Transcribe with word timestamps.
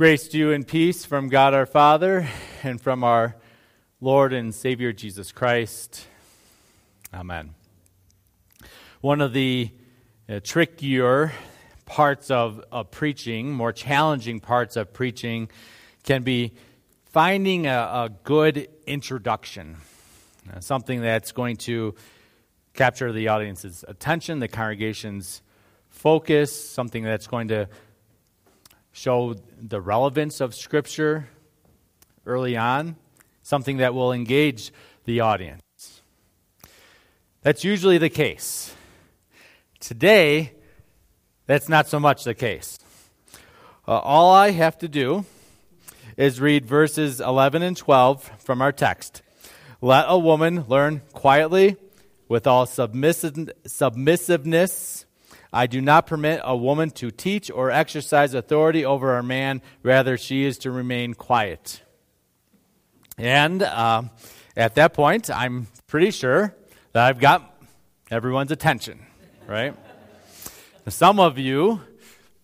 Grace 0.00 0.28
to 0.28 0.38
you 0.38 0.50
and 0.50 0.66
peace 0.66 1.04
from 1.04 1.28
God 1.28 1.52
our 1.52 1.66
Father 1.66 2.26
and 2.62 2.80
from 2.80 3.04
our 3.04 3.36
Lord 4.00 4.32
and 4.32 4.54
Savior 4.54 4.94
Jesus 4.94 5.30
Christ. 5.30 6.06
Amen. 7.12 7.52
One 9.02 9.20
of 9.20 9.34
the 9.34 9.70
uh, 10.26 10.40
trickier 10.42 11.34
parts 11.84 12.30
of, 12.30 12.64
of 12.72 12.90
preaching, 12.90 13.52
more 13.52 13.74
challenging 13.74 14.40
parts 14.40 14.76
of 14.76 14.94
preaching, 14.94 15.50
can 16.02 16.22
be 16.22 16.54
finding 17.04 17.66
a, 17.66 17.70
a 17.70 18.10
good 18.24 18.68
introduction, 18.86 19.76
uh, 20.50 20.60
something 20.60 21.02
that's 21.02 21.32
going 21.32 21.58
to 21.58 21.94
capture 22.72 23.12
the 23.12 23.28
audience's 23.28 23.84
attention, 23.86 24.38
the 24.38 24.48
congregation's 24.48 25.42
focus, 25.90 26.70
something 26.70 27.04
that's 27.04 27.26
going 27.26 27.48
to 27.48 27.68
show 28.92 29.34
the 29.60 29.80
relevance 29.80 30.40
of 30.40 30.54
Scripture 30.54 31.28
early 32.26 32.56
on, 32.56 32.96
something 33.42 33.78
that 33.78 33.94
will 33.94 34.12
engage 34.12 34.72
the 35.04 35.20
audience. 35.20 35.62
That's 37.42 37.64
usually 37.64 37.98
the 37.98 38.10
case. 38.10 38.74
Today, 39.78 40.52
that's 41.46 41.68
not 41.68 41.88
so 41.88 41.98
much 41.98 42.24
the 42.24 42.34
case. 42.34 42.78
Uh, 43.88 43.98
all 43.98 44.32
I 44.32 44.50
have 44.50 44.78
to 44.78 44.88
do 44.88 45.24
is 46.16 46.40
read 46.40 46.66
verses 46.66 47.20
11 47.20 47.62
and 47.62 47.76
12 47.76 48.30
from 48.38 48.60
our 48.60 48.72
text. 48.72 49.22
Let 49.80 50.04
a 50.06 50.18
woman 50.18 50.64
learn 50.68 51.00
quietly 51.12 51.76
with 52.28 52.46
all 52.46 52.66
submissive, 52.66 53.50
submissiveness 53.66 55.06
I 55.52 55.66
do 55.66 55.80
not 55.80 56.06
permit 56.06 56.40
a 56.44 56.56
woman 56.56 56.90
to 56.90 57.10
teach 57.10 57.50
or 57.50 57.70
exercise 57.70 58.34
authority 58.34 58.84
over 58.84 59.18
a 59.18 59.22
man. 59.22 59.62
Rather, 59.82 60.16
she 60.16 60.44
is 60.44 60.58
to 60.58 60.70
remain 60.70 61.14
quiet. 61.14 61.82
And 63.18 63.62
uh, 63.62 64.02
at 64.56 64.76
that 64.76 64.94
point, 64.94 65.30
I'm 65.30 65.66
pretty 65.86 66.10
sure 66.10 66.54
that 66.92 67.04
I've 67.04 67.18
got 67.18 67.54
everyone's 68.10 68.52
attention, 68.52 69.00
right? 69.46 69.74
Some 70.88 71.20
of 71.20 71.38
you 71.38 71.80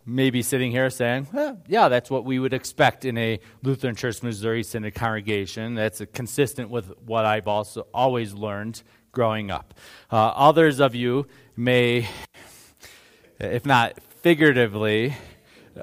may 0.05 0.31
be 0.31 0.43
sitting 0.43 0.71
here 0.71 0.89
saying, 0.91 1.27
yeah, 1.67 1.89
that's 1.89 2.11
what 2.11 2.25
we 2.25 2.39
would 2.39 2.55
expect 2.55 3.05
in 3.05 3.19
a 3.19 3.41
Lutheran 3.63 3.97
Church 3.97 4.23
Missouri 4.23 4.63
Synod 4.63 4.95
congregation. 4.95 5.75
That's 5.75 6.03
consistent 6.13 6.71
with 6.71 6.93
what 7.05 7.25
I've 7.25 7.49
also 7.49 7.87
always 7.93 8.35
learned 8.35 8.83
growing 9.11 9.51
up. 9.51 9.75
Uh, 10.11 10.17
others 10.29 10.79
of 10.79 10.95
you 10.95 11.27
may 11.57 12.09
if 13.39 13.67
not 13.67 14.01
figuratively, 14.23 15.15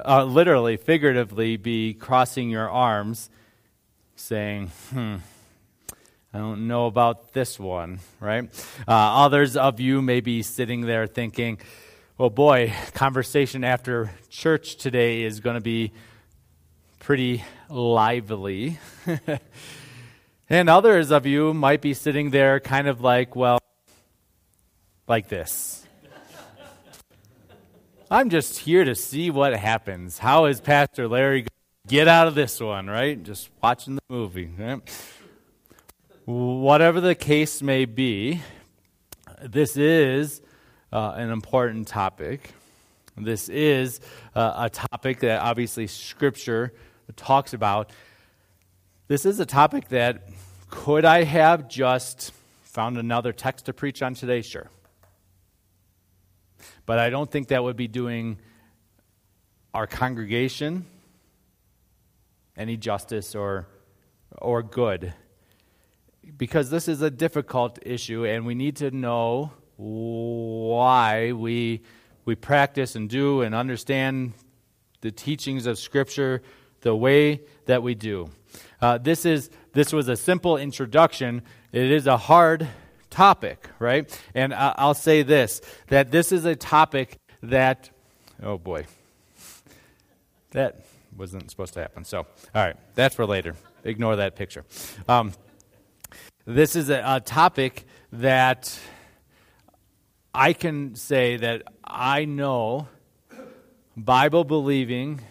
uh, 0.06 0.23
literally, 0.23 0.78
figuratively, 0.78 1.58
be 1.58 1.94
crossing 1.94 2.50
your 2.50 2.70
arms, 2.70 3.30
saying, 4.16 4.72
hmm, 4.90 5.16
I 6.34 6.40
don't 6.40 6.68
know 6.68 6.88
about 6.88 7.34
this 7.34 7.59
one, 7.59 8.00
right? 8.20 8.50
Uh, 8.88 8.92
others 8.92 9.56
of 9.56 9.80
you 9.80 10.02
may 10.02 10.20
be 10.20 10.42
sitting 10.42 10.81
there 10.81 11.06
thinking, 11.06 11.59
well, 12.18 12.31
boy, 12.31 12.74
conversation 12.94 13.64
after 13.64 14.12
church 14.30 14.78
today 14.78 15.24
is 15.24 15.40
going 15.40 15.56
to 15.56 15.62
be 15.62 15.92
pretty 17.00 17.44
lively. 17.70 18.80
and 20.50 20.70
others 20.70 21.12
of 21.12 21.26
you 21.26 21.54
might 21.54 21.81
be 21.81 21.94
sitting 21.94 22.31
there 22.31 22.59
kind 22.59 22.88
of 22.88 23.02
like, 23.02 23.36
well, 23.36 23.59
like 25.08 25.28
this. 25.28 25.83
I'm 28.14 28.30
just 28.30 28.59
here 28.59 28.86
to 28.86 28.94
see 28.94 29.31
what 29.31 29.56
happens. 29.56 30.19
How 30.19 30.45
is 30.45 30.61
Pastor 30.61 31.08
Larry 31.08 31.47
get 31.88 32.08
out 32.08 32.28
of 32.28 32.36
this 32.36 32.59
one, 32.59 32.86
right? 32.86 33.22
Just 33.23 33.50
watching 33.59 33.95
the 33.95 34.03
movie. 34.08 34.52
Right? 34.56 34.80
Whatever 36.25 37.02
the 37.02 37.16
case 37.16 37.64
may 37.64 37.86
be, 37.86 38.39
this 39.41 39.78
is 39.78 40.44
uh, 40.91 41.13
an 41.16 41.31
important 41.31 41.88
topic. 41.88 42.52
This 43.18 43.50
is 43.50 44.00
uh, 44.35 44.53
a 44.57 44.69
topic 44.69 45.22
that 45.22 45.41
obviously 45.41 45.88
Scripture 45.88 46.72
talks 47.16 47.53
about. 47.56 47.90
This 49.07 49.25
is 49.25 49.40
a 49.40 49.46
topic 49.47 49.88
that 49.88 50.29
could 50.69 51.03
I 51.03 51.23
have 51.23 51.68
just 51.68 52.31
found 52.62 53.00
another 53.00 53.34
text 53.34 53.66
to 53.66 53.73
preach 53.73 54.03
on 54.03 54.13
today? 54.13 54.44
Sure. 54.44 54.69
But 56.85 57.00
I 57.00 57.09
don't 57.09 57.29
think 57.29 57.50
that 57.50 57.63
would 57.63 57.78
be 57.78 57.88
doing 57.88 58.38
our 59.74 59.88
congregation 59.88 60.85
any 62.57 62.78
justice 62.78 63.35
or, 63.35 63.68
or 64.38 64.63
good. 64.63 65.13
Because 66.38 66.69
this 66.69 66.88
is 66.88 67.02
a 67.02 67.12
difficult 67.12 67.79
issue, 67.81 68.25
and 68.25 68.46
we 68.46 68.56
need 68.56 68.78
to 68.78 68.91
know 68.91 69.52
why 69.75 71.31
we, 71.34 71.81
we 72.25 72.35
practice 72.35 72.96
and 72.96 73.09
do 73.09 73.41
and 73.41 73.53
understand 73.53 74.34
the 75.02 75.12
teachings 75.12 75.66
of 75.66 75.78
Scripture 75.78 76.41
the 76.81 76.96
way 76.96 77.41
that 77.66 77.84
we 77.84 77.96
do. 77.96 78.29
Uh, 78.79 78.97
this, 78.97 79.25
is, 79.25 79.50
this 79.73 79.91
was 79.91 80.07
a 80.07 80.16
simple 80.16 80.57
introduction. 80.57 81.41
It 81.72 81.91
is 81.91 82.07
a 82.07 82.18
hard 82.18 82.68
topic, 83.13 83.69
right? 83.78 84.22
And 84.34 84.53
I'll 84.53 84.96
say 84.96 85.22
this 85.22 85.62
that 85.88 86.12
this 86.12 86.31
is 86.31 86.46
a 86.46 86.56
topic 86.56 87.18
that, 87.44 87.91
oh 88.41 88.57
boy, 88.57 88.85
that 90.51 90.84
wasn't 91.16 91.50
supposed 91.52 91.73
to 91.75 91.81
happen. 91.81 92.03
So, 92.03 92.19
all 92.19 92.25
right, 92.56 92.75
that's 92.96 93.16
for 93.16 93.25
later. 93.25 93.56
Ignore 93.84 94.16
that 94.16 94.35
picture. 94.35 94.66
Um, 95.07 95.34
this 96.46 96.75
is 96.75 96.90
a, 96.90 97.03
a 97.06 97.19
topic 97.19 97.85
that 98.12 98.79
I 100.34 100.53
can 100.53 100.96
say 100.96 101.38
that 101.38 101.62
I 101.84 102.25
know 102.25 102.88
Bible 103.96 104.44
believing, 104.44 105.22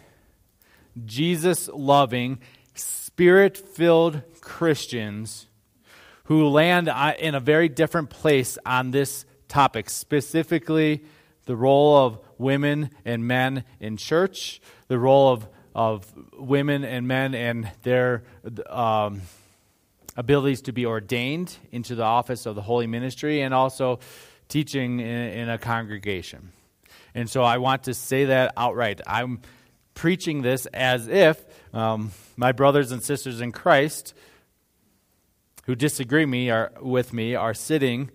Jesus 1.04 1.69
loving, 1.69 2.38
spirit 2.75 3.56
filled 3.56 4.22
Christians 4.41 5.48
who 6.32 6.48
land 6.48 6.91
in 7.19 7.34
a 7.34 7.41
very 7.41 7.69
different 7.69 8.09
place 8.09 8.56
on 8.65 8.91
this 8.91 9.26
topic, 9.48 9.91
specifically 9.91 11.04
the 11.44 11.54
role 11.54 11.94
of 11.94 12.19
women 12.38 12.88
and 13.04 13.26
men 13.26 13.65
in 13.81 13.98
church, 13.98 14.59
the 14.88 14.98
role 14.98 15.31
of, 15.31 15.47
of 15.75 16.10
women 16.38 16.84
and 16.84 17.06
men 17.06 17.34
and 17.34 17.71
their 17.82 18.22
um, 18.71 19.21
abilities 20.16 20.62
to 20.62 20.72
be 20.72 20.87
ordained 20.87 21.54
into 21.71 21.94
the 21.94 22.03
office 22.03 22.47
of 22.47 22.54
the 22.54 22.62
holy 22.62 22.87
ministry, 22.87 23.42
and 23.42 23.53
also 23.53 24.00
teaching 24.48 25.00
in, 25.00 25.06
in 25.06 25.48
a 25.50 25.59
congregation. 25.59 26.50
And 27.15 27.28
so 27.28 27.42
I 27.42 27.59
want 27.59 27.82
to 27.84 27.92
say 27.92 28.25
that 28.25 28.54
outright. 28.56 29.03
I'm 29.06 29.42
preaching 29.92 30.41
this 30.41 30.65
as 30.65 31.09
if 31.09 31.44
um, 31.75 32.10
my 32.38 32.53
brothers 32.53 32.91
and 32.91 33.03
sisters 33.03 33.42
in 33.42 33.53
Christ 33.53 34.15
who 35.62 35.75
disagree 35.75 36.27
me 36.27 36.50
are, 36.50 36.73
with 36.81 37.12
me 37.12 37.34
are 37.34 37.55
sitting 37.55 38.11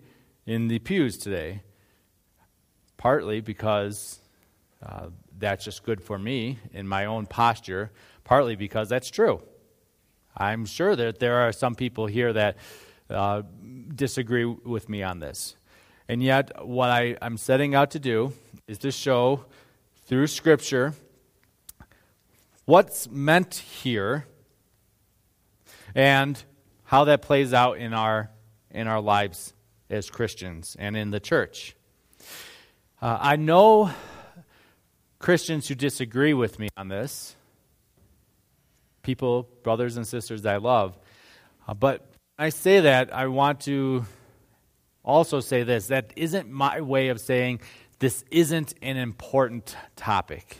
in 0.46 0.68
the 0.68 0.78
pews 0.78 1.18
today. 1.18 1.62
Partly 2.96 3.40
because 3.40 4.20
uh, 4.82 5.08
that's 5.38 5.64
just 5.64 5.82
good 5.84 6.02
for 6.02 6.18
me 6.18 6.58
in 6.72 6.86
my 6.86 7.04
own 7.04 7.26
posture, 7.26 7.90
partly 8.24 8.56
because 8.56 8.88
that's 8.88 9.10
true. 9.10 9.42
I'm 10.36 10.66
sure 10.66 10.94
that 10.96 11.18
there 11.18 11.36
are 11.40 11.52
some 11.52 11.74
people 11.74 12.06
here 12.06 12.32
that 12.32 12.56
uh, 13.10 13.42
disagree 13.94 14.44
with 14.44 14.88
me 14.88 15.02
on 15.02 15.20
this. 15.20 15.56
And 16.08 16.22
yet, 16.22 16.66
what 16.66 16.90
I, 16.90 17.16
I'm 17.20 17.36
setting 17.36 17.74
out 17.74 17.90
to 17.92 17.98
do 17.98 18.32
is 18.66 18.78
to 18.78 18.90
show 18.90 19.44
through 20.06 20.26
Scripture 20.28 20.94
what's 22.64 23.08
meant 23.10 23.54
here 23.54 24.26
and 25.94 26.42
how 26.88 27.04
that 27.04 27.20
plays 27.20 27.52
out 27.52 27.76
in 27.76 27.92
our, 27.92 28.30
in 28.70 28.88
our 28.88 29.02
lives 29.02 29.52
as 29.90 30.08
Christians 30.08 30.74
and 30.78 30.96
in 30.96 31.10
the 31.10 31.20
church. 31.20 31.76
Uh, 33.02 33.18
I 33.20 33.36
know 33.36 33.90
Christians 35.18 35.68
who 35.68 35.74
disagree 35.74 36.32
with 36.32 36.58
me 36.58 36.70
on 36.78 36.88
this, 36.88 37.36
people, 39.02 39.50
brothers 39.62 39.98
and 39.98 40.06
sisters 40.06 40.46
I 40.46 40.56
love. 40.56 40.96
Uh, 41.66 41.74
but 41.74 42.06
I 42.38 42.48
say 42.48 42.80
that, 42.80 43.14
I 43.14 43.26
want 43.26 43.60
to 43.60 44.06
also 45.04 45.40
say 45.40 45.64
this 45.64 45.88
that 45.88 46.14
isn't 46.16 46.48
my 46.48 46.80
way 46.80 47.08
of 47.08 47.20
saying 47.20 47.60
this 47.98 48.24
isn't 48.30 48.72
an 48.80 48.96
important 48.96 49.76
topic. 49.94 50.56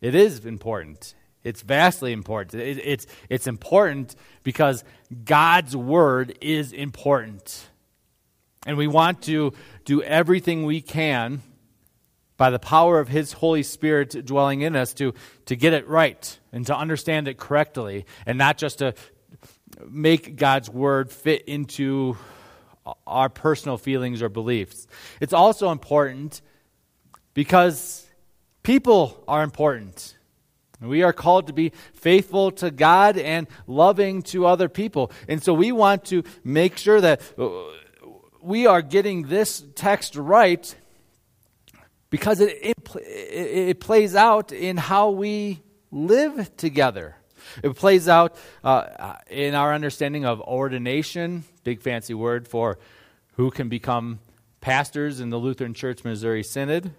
It 0.00 0.16
is 0.16 0.44
important. 0.44 1.14
It's 1.44 1.60
vastly 1.60 2.12
important. 2.12 2.60
It, 2.60 2.78
it's, 2.82 3.06
it's 3.28 3.46
important 3.46 4.16
because 4.42 4.82
God's 5.24 5.76
word 5.76 6.38
is 6.40 6.72
important. 6.72 7.68
And 8.66 8.78
we 8.78 8.86
want 8.86 9.22
to 9.24 9.52
do 9.84 10.02
everything 10.02 10.64
we 10.64 10.80
can 10.80 11.42
by 12.36 12.50
the 12.50 12.58
power 12.58 12.98
of 12.98 13.08
His 13.08 13.32
Holy 13.32 13.62
Spirit 13.62 14.24
dwelling 14.24 14.62
in 14.62 14.74
us 14.74 14.94
to, 14.94 15.14
to 15.46 15.54
get 15.54 15.74
it 15.74 15.86
right 15.86 16.38
and 16.50 16.66
to 16.66 16.76
understand 16.76 17.28
it 17.28 17.36
correctly 17.36 18.06
and 18.26 18.38
not 18.38 18.58
just 18.58 18.78
to 18.78 18.94
make 19.88 20.36
God's 20.36 20.70
Word 20.70 21.10
fit 21.10 21.42
into 21.42 22.16
our 23.06 23.28
personal 23.28 23.78
feelings 23.78 24.22
or 24.22 24.28
beliefs. 24.28 24.86
It's 25.20 25.32
also 25.32 25.70
important 25.70 26.40
because 27.34 28.06
people 28.62 29.22
are 29.28 29.42
important. 29.42 30.16
We 30.80 31.02
are 31.02 31.12
called 31.12 31.46
to 31.46 31.52
be 31.52 31.72
faithful 31.94 32.50
to 32.52 32.70
God 32.70 33.16
and 33.16 33.46
loving 33.66 34.22
to 34.22 34.46
other 34.46 34.68
people. 34.68 35.12
And 35.28 35.42
so 35.42 35.54
we 35.54 35.72
want 35.72 36.04
to 36.06 36.24
make 36.42 36.76
sure 36.76 37.00
that 37.00 37.22
we 38.42 38.66
are 38.66 38.82
getting 38.82 39.28
this 39.28 39.64
text 39.74 40.16
right 40.16 40.74
because 42.10 42.40
it, 42.40 42.58
it, 42.62 42.76
it 43.00 43.80
plays 43.80 44.14
out 44.14 44.52
in 44.52 44.76
how 44.76 45.10
we 45.10 45.60
live 45.90 46.56
together. 46.56 47.16
It 47.62 47.76
plays 47.76 48.08
out 48.08 48.36
uh, 48.62 49.14
in 49.30 49.54
our 49.54 49.74
understanding 49.74 50.24
of 50.24 50.40
ordination, 50.40 51.44
big 51.62 51.80
fancy 51.80 52.14
word 52.14 52.48
for 52.48 52.78
who 53.36 53.50
can 53.50 53.68
become 53.68 54.20
pastors 54.60 55.20
in 55.20 55.30
the 55.30 55.38
Lutheran 55.38 55.74
Church 55.74 56.04
Missouri 56.04 56.42
Synod. 56.42 56.92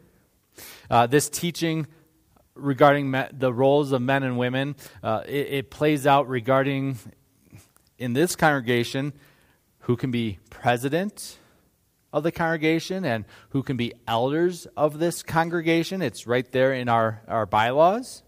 Uh, 0.90 1.08
this 1.08 1.30
teaching 1.30 1.88
regarding 2.56 3.12
me- 3.12 3.28
the 3.32 3.54
roles 3.54 3.92
of 3.92 4.02
men 4.02 4.24
and 4.24 4.38
women, 4.38 4.76
uh, 5.04 5.24
it, 5.28 5.48
it 5.48 5.70
plays 5.70 6.08
out 6.08 6.28
regarding 6.28 6.98
in 7.98 8.14
this 8.14 8.36
congregation 8.36 9.14
who 9.80 9.96
can 9.96 10.12
be 10.12 10.40
president 10.50 11.38
of 12.12 12.24
the 12.24 12.32
congregation 12.32 13.04
and 13.06 13.26
who 13.50 13.62
can 13.62 13.78
be 13.78 13.94
elders 14.08 14.68
of 14.78 15.00
this 15.00 15.22
congregation. 15.22 16.02
It's 16.02 16.26
right 16.26 16.50
there 16.52 16.74
in 16.74 16.88
our, 16.90 17.22
our 17.28 17.46
bylaws. 17.46 18.24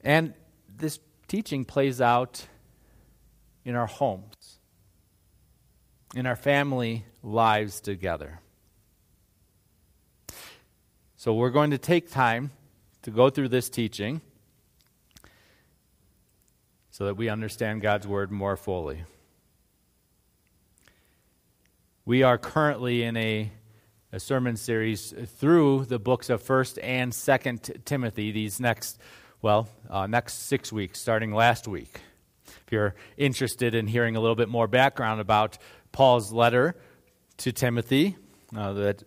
And 0.00 0.34
this 0.66 0.98
teaching 1.28 1.64
plays 1.64 2.00
out 2.00 2.46
in 3.64 3.74
our 3.74 3.86
homes, 3.86 4.58
in 6.14 6.26
our 6.26 6.36
family 6.36 7.04
lives 7.22 7.80
together. 7.80 8.40
So 11.16 11.34
we're 11.34 11.50
going 11.50 11.70
to 11.70 11.78
take 11.78 12.10
time 12.10 12.50
to 13.02 13.10
go 13.10 13.30
through 13.30 13.48
this 13.48 13.68
teaching 13.68 14.20
so 16.90 17.06
that 17.06 17.16
we 17.16 17.28
understand 17.28 17.82
God's 17.82 18.06
Word 18.06 18.30
more 18.30 18.56
fully. 18.56 19.04
We 22.04 22.22
are 22.22 22.38
currently 22.38 23.02
in 23.02 23.16
a, 23.16 23.50
a 24.12 24.20
sermon 24.20 24.56
series 24.56 25.14
through 25.38 25.86
the 25.86 25.98
books 25.98 26.30
of 26.30 26.42
1st 26.42 26.78
and 26.82 27.12
2nd 27.12 27.84
Timothy 27.84 28.32
these 28.32 28.60
next 28.60 28.98
well, 29.42 29.68
uh, 29.90 30.06
next 30.06 30.46
six 30.46 30.72
weeks, 30.72 31.00
starting 31.00 31.34
last 31.34 31.66
week. 31.66 32.00
If 32.46 32.70
you're 32.70 32.94
interested 33.16 33.74
in 33.74 33.88
hearing 33.88 34.14
a 34.14 34.20
little 34.20 34.36
bit 34.36 34.48
more 34.48 34.68
background 34.68 35.20
about 35.20 35.58
Paul's 35.90 36.32
letter 36.32 36.76
to 37.38 37.50
Timothy, 37.50 38.16
uh, 38.56 38.72
that 38.74 39.02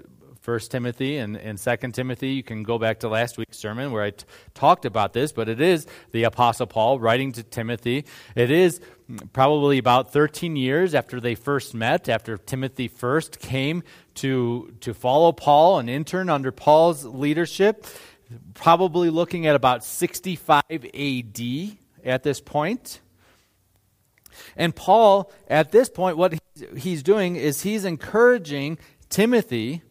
First 0.45 0.69
Timothy 0.69 1.18
and, 1.18 1.36
and 1.36 1.59
Second 1.59 1.94
Timothy, 1.94 2.30
you 2.30 2.44
can 2.44 2.62
go 2.62 2.77
back 2.77 3.00
to 3.00 3.09
last 3.09 3.39
week's 3.39 3.57
sermon 3.57 3.92
where 3.92 4.03
I 4.03 4.12
t- 4.12 4.25
talked 4.53 4.86
about 4.86 5.12
this, 5.12 5.31
but 5.31 5.50
it 5.50 5.59
is 5.59 5.88
the 6.12 6.24
Apostle 6.24 6.68
Paul 6.68 7.00
writing 7.00 7.31
to 7.31 7.42
Timothy. 7.42 8.06
It 8.36 8.51
is 8.51 8.80
probably 9.33 9.80
about 9.80 10.13
13 10.13 10.56
years 10.56 10.94
after 10.94 11.19
they 11.19 11.33
first 11.33 11.74
met, 11.74 12.07
after 12.07 12.38
Timothy 12.38 12.88
first 12.88 13.39
came 13.39 13.81
to, 14.15 14.71
to 14.81 14.94
follow 14.94 15.31
Paul 15.31 15.80
and 15.80 15.89
intern 15.89 16.30
under 16.30 16.51
Paul's 16.51 17.03
leadership 17.06 17.83
probably 18.53 19.09
looking 19.09 19.47
at 19.47 19.56
about 19.56 19.83
65 19.83 20.63
AD 20.69 21.42
at 22.03 22.21
this 22.21 22.39
point. 22.39 23.00
And 24.56 24.75
Paul, 24.75 25.31
at 25.47 25.71
this 25.71 25.89
point, 25.89 26.18
what 26.18 26.38
he's 26.77 27.01
doing 27.01 27.36
is 27.36 27.63
he's 27.63 27.83
encouraging 27.83 28.77
Timothy, 29.09 29.81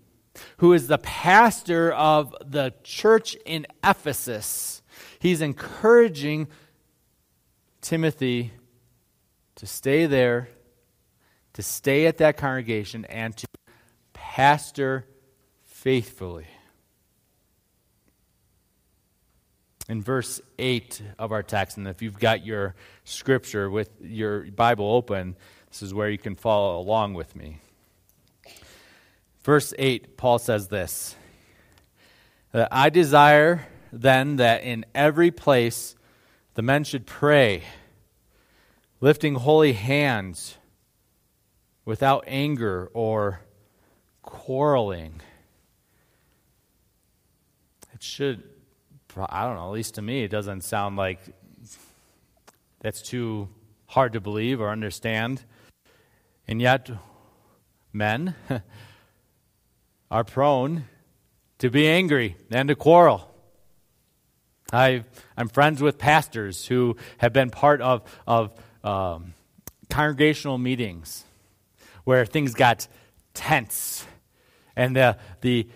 who 0.59 0.73
is 0.73 0.87
the 0.87 0.99
pastor 0.99 1.93
of 1.93 2.35
the 2.45 2.75
church 2.83 3.37
in 3.45 3.67
Ephesus, 3.83 4.83
he's 5.19 5.41
encouraging 5.41 6.49
Timothy 7.81 8.53
to 9.57 9.67
stay 9.67 10.07
there, 10.07 10.49
to 11.53 11.63
stay 11.63 12.07
at 12.07 12.19
that 12.19 12.37
congregation, 12.37 13.05
and 13.07 13.37
to 13.37 13.47
pastor 14.13 15.07
faithfully. 15.63 16.47
in 19.89 20.03
verse 20.03 20.41
8 20.59 21.03
of 21.19 21.33
our 21.33 21.43
text. 21.43 21.77
And 21.77 21.87
if 21.87 22.03
you've 22.03 22.19
got 22.19 22.45
your 22.45 22.75
scripture 23.05 23.71
with 23.71 23.91
your 24.01 24.51
Bible 24.51 24.91
open, 24.91 25.37
this 25.69 25.83
is 25.83 25.93
where 25.93 26.09
you 26.09 26.19
can 26.19 26.35
follow 26.35 26.79
along 26.79 27.15
with 27.15 27.37
me. 27.37 27.61
Verse 29.45 29.75
8, 29.79 30.17
Paul 30.17 30.39
says 30.39 30.69
this 30.69 31.17
I 32.55 32.89
desire 32.89 33.67
then 33.93 34.37
that 34.37 34.65
in 34.65 34.87
every 34.95 35.31
place 35.31 35.95
the 36.55 36.63
men 36.63 36.83
should 36.83 37.07
pray, 37.07 37.63
lifting 39.01 39.35
holy 39.35 39.75
hands 39.75 40.57
without 41.85 42.25
anger 42.27 42.91
or 42.95 43.41
quarreling. 44.23 45.21
It 47.93 48.03
should 48.03 48.43
I 49.17 49.45
don't 49.45 49.55
know, 49.57 49.67
at 49.69 49.73
least 49.73 49.95
to 49.95 50.03
me, 50.03 50.25
it 50.25 50.31
doesn't 50.31 50.63
sound 50.63 50.97
like 50.97 51.21
that's 52.81 53.01
too 53.01 53.49
hard 53.87 54.15
to 54.15 54.21
believe 54.21 54.61
or 54.61 54.71
understand. 54.71 55.45
And 56.49 56.61
yet, 56.61 56.91
men 57.93 58.35
are 60.11 60.25
prone 60.25 60.85
to 61.59 61.71
be 61.71 61.89
angry 61.89 62.37
and 62.51 62.69
to 62.69 62.75
quarrel. 62.75 63.31
i 64.73 65.05
am 65.37 65.49
friends 65.49 65.81
with 65.83 65.99
pastors 65.99 66.67
who 66.67 66.97
have 67.19 67.33
been 67.33 67.51
part 67.51 67.81
of, 67.81 68.03
of 68.27 68.53
um, 68.83 69.35
congregational 69.89 70.59
meetings 70.59 71.25
where 72.05 72.27
things 72.27 72.55
got 72.55 72.87
tense 73.33 74.07
and 74.77 74.97
the, 74.97 75.17
the 75.41 75.69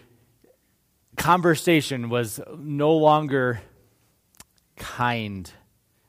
conversation 1.16 2.08
was 2.08 2.40
no 2.56 2.96
longer 2.96 3.60
kind 4.76 5.50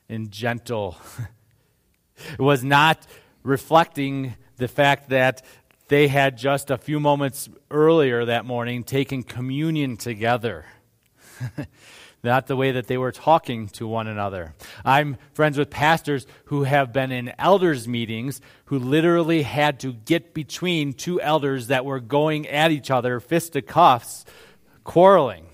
and 0.08 0.30
gentle. 0.30 0.96
it 2.32 2.40
was 2.40 2.64
not 2.64 3.06
reflecting 3.42 4.34
the 4.56 4.68
fact 4.68 5.10
that 5.10 5.42
they 5.90 6.06
had 6.06 6.38
just 6.38 6.70
a 6.70 6.78
few 6.78 7.00
moments 7.00 7.48
earlier 7.68 8.24
that 8.24 8.44
morning 8.46 8.84
taken 8.84 9.24
communion 9.24 9.96
together. 9.96 10.64
not 12.22 12.46
the 12.46 12.54
way 12.54 12.70
that 12.70 12.86
they 12.86 12.96
were 12.96 13.10
talking 13.10 13.68
to 13.70 13.88
one 13.88 14.06
another. 14.06 14.54
I'm 14.84 15.18
friends 15.32 15.58
with 15.58 15.68
pastors 15.68 16.28
who 16.44 16.62
have 16.62 16.92
been 16.92 17.10
in 17.10 17.32
elders' 17.40 17.88
meetings 17.88 18.40
who 18.66 18.78
literally 18.78 19.42
had 19.42 19.80
to 19.80 19.92
get 19.92 20.32
between 20.32 20.92
two 20.92 21.20
elders 21.20 21.66
that 21.66 21.84
were 21.84 21.98
going 21.98 22.46
at 22.46 22.70
each 22.70 22.92
other, 22.92 23.18
fisticuffs, 23.18 24.24
quarreling. 24.84 25.46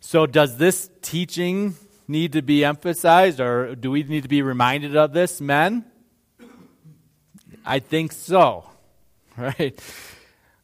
So, 0.00 0.24
does 0.24 0.56
this 0.56 0.88
teaching 1.02 1.74
need 2.08 2.32
to 2.32 2.40
be 2.40 2.64
emphasized, 2.64 3.38
or 3.38 3.74
do 3.74 3.90
we 3.90 4.02
need 4.02 4.22
to 4.22 4.30
be 4.30 4.40
reminded 4.40 4.96
of 4.96 5.12
this, 5.12 5.42
men? 5.42 5.84
I 7.66 7.80
think 7.80 8.12
so, 8.12 8.70
right? 9.38 9.80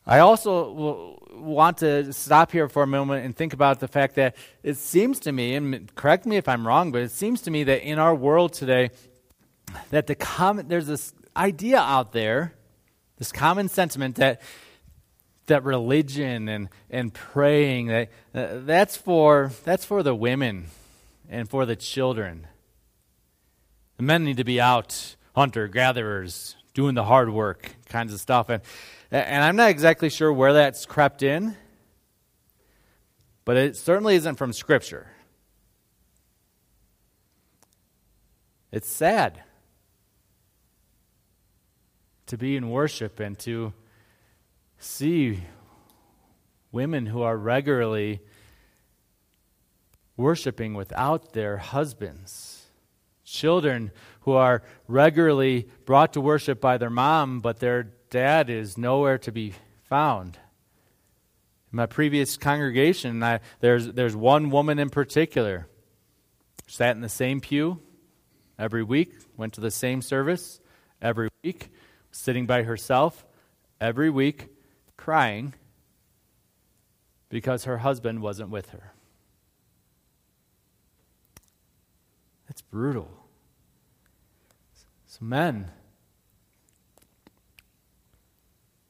I 0.07 0.21
also 0.21 1.19
want 1.33 1.79
to 1.79 2.13
stop 2.13 2.53
here 2.53 2.69
for 2.69 2.83
a 2.83 2.87
moment 2.87 3.25
and 3.25 3.37
think 3.37 3.53
about 3.53 3.81
the 3.81 3.89
fact 3.89 4.15
that 4.17 4.37
it 4.63 4.77
seems 4.77 5.21
to 5.21 5.33
me, 5.33 5.55
and 5.55 5.95
correct 5.95 6.27
me 6.27 6.37
if 6.37 6.49
I'm 6.49 6.67
wrong, 6.67 6.91
but 6.93 7.03
it 7.03 7.11
seems 7.11 7.43
to 7.43 7.51
me 7.51 7.65
that 7.65 7.83
in 7.83 7.99
our 7.99 8.15
world 8.15 8.53
today, 8.53 8.91
that 9.91 10.07
the 10.07 10.15
common, 10.15 10.69
there's 10.69 10.87
this 10.87 11.15
idea 11.37 11.79
out 11.79 12.13
there, 12.13 12.55
this 13.19 13.33
common 13.33 13.69
sentiment 13.69 14.17
that 14.17 14.41
that 15.47 15.65
religion 15.65 16.49
and, 16.49 16.69
and 16.91 17.13
praying 17.13 17.89
that 17.89 18.09
uh, 18.35 18.61
that's 18.65 18.97
for 18.97 19.51
that's 19.65 19.85
for 19.85 20.03
the 20.03 20.15
women 20.15 20.67
and 21.29 21.51
for 21.51 21.67
the 21.67 21.75
children 21.75 22.47
the 23.97 24.03
men 24.05 24.23
need 24.23 24.37
to 24.37 24.45
be 24.45 24.61
out 24.61 25.17
hunter 25.35 25.67
gatherers 25.67 26.55
doing 26.75 26.95
the 26.95 27.05
hard 27.05 27.31
work 27.33 27.77
kinds 27.89 28.13
of 28.13 28.21
stuff. 28.21 28.49
And 28.49 28.63
and 29.11 29.43
i'm 29.43 29.57
not 29.57 29.71
exactly 29.71 30.09
sure 30.09 30.33
where 30.33 30.53
that's 30.53 30.87
crept 30.87 31.23
in 31.23 31.57
but 33.51 33.57
it 33.57 33.77
certainly 33.77 34.15
isn't 34.15 34.37
from 34.37 34.53
scripture. 34.53 35.09
It's 38.71 38.89
sad 38.89 39.43
to 42.27 42.39
be 42.39 42.57
in 42.57 42.71
worship 42.71 43.19
and 43.19 43.37
to 43.41 43.73
see 44.79 45.41
women 46.71 47.07
who 47.07 47.23
are 47.23 47.37
regularly 47.37 48.21
worshiping 50.17 50.75
without 50.75 51.33
their 51.33 51.57
husbands, 51.57 52.60
children 53.31 53.91
who 54.23 54.33
are 54.33 54.63
regularly 54.87 55.69
brought 55.85 56.13
to 56.15 56.21
worship 56.21 56.61
by 56.61 56.79
their 56.79 56.91
mom, 56.91 57.41
but 57.41 57.59
their 57.59 57.85
dad 58.11 58.51
is 58.51 58.77
nowhere 58.77 59.19
to 59.19 59.33
be 59.33 59.55
found. 59.85 60.37
In 61.73 61.77
my 61.77 61.87
previous 61.87 62.37
congregation, 62.37 63.23
I, 63.23 63.41
there's, 63.61 63.87
there's 63.93 64.17
one 64.17 64.51
woman 64.51 64.79
in 64.79 64.91
particular, 64.91 65.69
sat 66.67 66.97
in 66.97 67.03
the 67.03 67.09
same 67.09 67.41
pew 67.41 67.81
every 68.59 68.83
week, 68.83 69.15
went 69.37 69.55
to 69.55 69.61
the 69.61 69.71
same 69.71 70.03
service 70.03 70.61
every 71.01 71.29
week, 71.43 71.71
sitting 72.11 72.47
by 72.47 72.65
herself 72.65 73.25
every 73.81 74.11
week, 74.11 74.49
crying 74.97 75.55
because 77.29 77.65
her 77.65 77.79
husband 77.79 78.21
wasn't 78.21 78.51
with 78.51 78.71
her. 78.71 78.93
That's 82.49 82.63
brutal. 82.63 83.20
Men, 85.21 85.71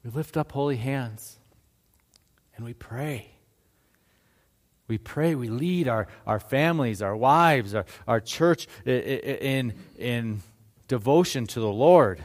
we 0.04 0.10
lift 0.10 0.36
up 0.36 0.52
holy 0.52 0.76
hands 0.76 1.38
and 2.54 2.64
we 2.64 2.72
pray. 2.72 3.32
We 4.86 4.98
pray, 4.98 5.34
we 5.34 5.48
lead 5.48 5.88
our, 5.88 6.08
our 6.26 6.40
families, 6.40 7.02
our 7.02 7.16
wives, 7.16 7.74
our, 7.74 7.84
our 8.08 8.20
church 8.20 8.66
in, 8.84 9.74
in 9.96 10.42
devotion 10.88 11.46
to 11.48 11.60
the 11.60 11.68
Lord. 11.68 12.22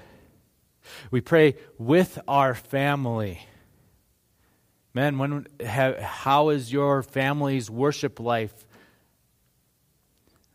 We 1.12 1.22
pray 1.22 1.56
with 1.78 2.20
our 2.28 2.54
family. 2.54 3.42
Men, 4.94 5.18
when, 5.18 5.48
how 5.64 6.50
is 6.50 6.72
your 6.72 7.04
family's 7.04 7.70
worship 7.70 8.20
life? 8.20 8.66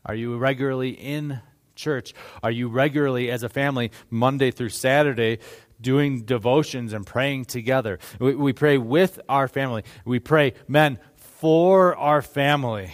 Are 0.05 0.15
you 0.15 0.37
regularly 0.37 0.91
in 0.91 1.41
church? 1.81 2.15
Are 2.43 2.51
you 2.51 2.69
regularly, 2.69 3.31
as 3.31 3.43
a 3.43 3.49
family, 3.49 3.91
Monday 4.11 4.51
through 4.51 4.69
Saturday, 4.69 5.39
doing 5.81 6.23
devotions 6.23 6.93
and 6.93 7.07
praying 7.07 7.47
together? 7.47 7.99
We, 8.19 8.35
we 8.35 8.53
pray 8.53 8.79
with 8.79 9.19
our 9.29 9.49
family. 9.49 9.85
We 10.05 10.21
pray, 10.21 10.55
men, 10.69 10.99
for 11.17 11.97
our 11.97 12.23
family. 12.23 12.93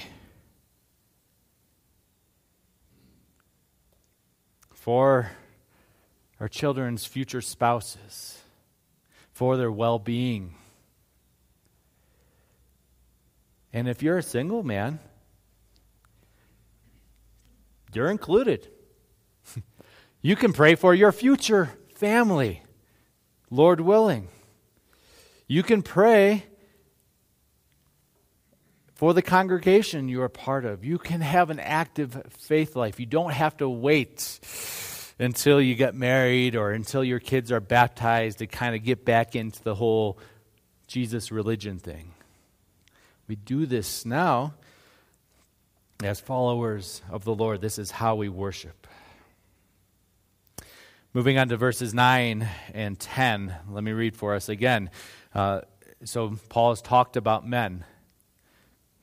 For 4.72 5.32
our 6.38 6.48
children's 6.48 7.04
future 7.04 7.40
spouses, 7.40 8.40
for 9.32 9.56
their 9.56 9.72
well 9.72 9.98
being 9.98 10.54
And 13.76 13.88
if 13.88 14.02
you're 14.02 14.16
a 14.16 14.22
single 14.22 14.62
man, 14.62 15.00
you're 17.92 18.08
included. 18.08 18.66
You 20.26 20.34
can 20.34 20.52
pray 20.52 20.74
for 20.74 20.92
your 20.92 21.12
future 21.12 21.70
family, 21.94 22.60
Lord 23.48 23.80
willing. 23.80 24.26
You 25.46 25.62
can 25.62 25.82
pray 25.82 26.42
for 28.96 29.14
the 29.14 29.22
congregation 29.22 30.08
you 30.08 30.22
are 30.22 30.28
part 30.28 30.64
of. 30.64 30.84
You 30.84 30.98
can 30.98 31.20
have 31.20 31.50
an 31.50 31.60
active 31.60 32.24
faith 32.30 32.74
life. 32.74 32.98
You 32.98 33.06
don't 33.06 33.34
have 33.34 33.56
to 33.58 33.68
wait 33.68 34.40
until 35.20 35.62
you 35.62 35.76
get 35.76 35.94
married 35.94 36.56
or 36.56 36.72
until 36.72 37.04
your 37.04 37.20
kids 37.20 37.52
are 37.52 37.60
baptized 37.60 38.38
to 38.38 38.48
kind 38.48 38.74
of 38.74 38.82
get 38.82 39.04
back 39.04 39.36
into 39.36 39.62
the 39.62 39.76
whole 39.76 40.18
Jesus 40.88 41.30
religion 41.30 41.78
thing. 41.78 42.14
We 43.28 43.36
do 43.36 43.64
this 43.64 44.04
now 44.04 44.54
as 46.02 46.18
followers 46.18 47.00
of 47.08 47.22
the 47.22 47.32
Lord. 47.32 47.60
This 47.60 47.78
is 47.78 47.92
how 47.92 48.16
we 48.16 48.28
worship. 48.28 48.88
Moving 51.16 51.38
on 51.38 51.48
to 51.48 51.56
verses 51.56 51.94
9 51.94 52.46
and 52.74 53.00
10, 53.00 53.54
let 53.70 53.82
me 53.82 53.92
read 53.92 54.14
for 54.14 54.34
us 54.34 54.50
again. 54.50 54.90
Uh, 55.34 55.62
so, 56.04 56.36
Paul 56.50 56.72
has 56.72 56.82
talked 56.82 57.16
about 57.16 57.48
men. 57.48 57.86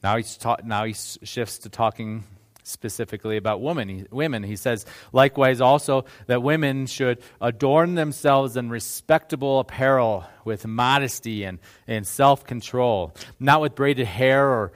Now, 0.03 0.17
he's 0.17 0.37
ta- 0.37 0.57
now 0.63 0.83
he 0.83 0.93
shifts 0.93 1.57
to 1.57 1.69
talking 1.69 2.23
specifically 2.61 3.35
about 3.37 3.61
women. 3.61 3.89
He, 3.89 4.05
women. 4.11 4.43
He 4.43 4.57
says, 4.57 4.85
likewise, 5.11 5.59
also 5.59 6.05
that 6.27 6.43
women 6.43 6.85
should 6.85 7.19
adorn 7.41 7.95
themselves 7.95 8.57
in 8.57 8.69
respectable 8.69 9.59
apparel 9.59 10.23
with 10.45 10.67
modesty 10.67 11.45
and, 11.45 11.57
and 11.87 12.05
self 12.05 12.43
control, 12.43 13.15
not 13.39 13.59
with 13.59 13.73
braided 13.73 14.05
hair 14.05 14.47
or 14.47 14.71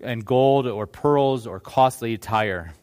and 0.00 0.24
gold 0.24 0.68
or 0.68 0.86
pearls 0.86 1.48
or 1.48 1.58
costly 1.58 2.14
attire, 2.14 2.74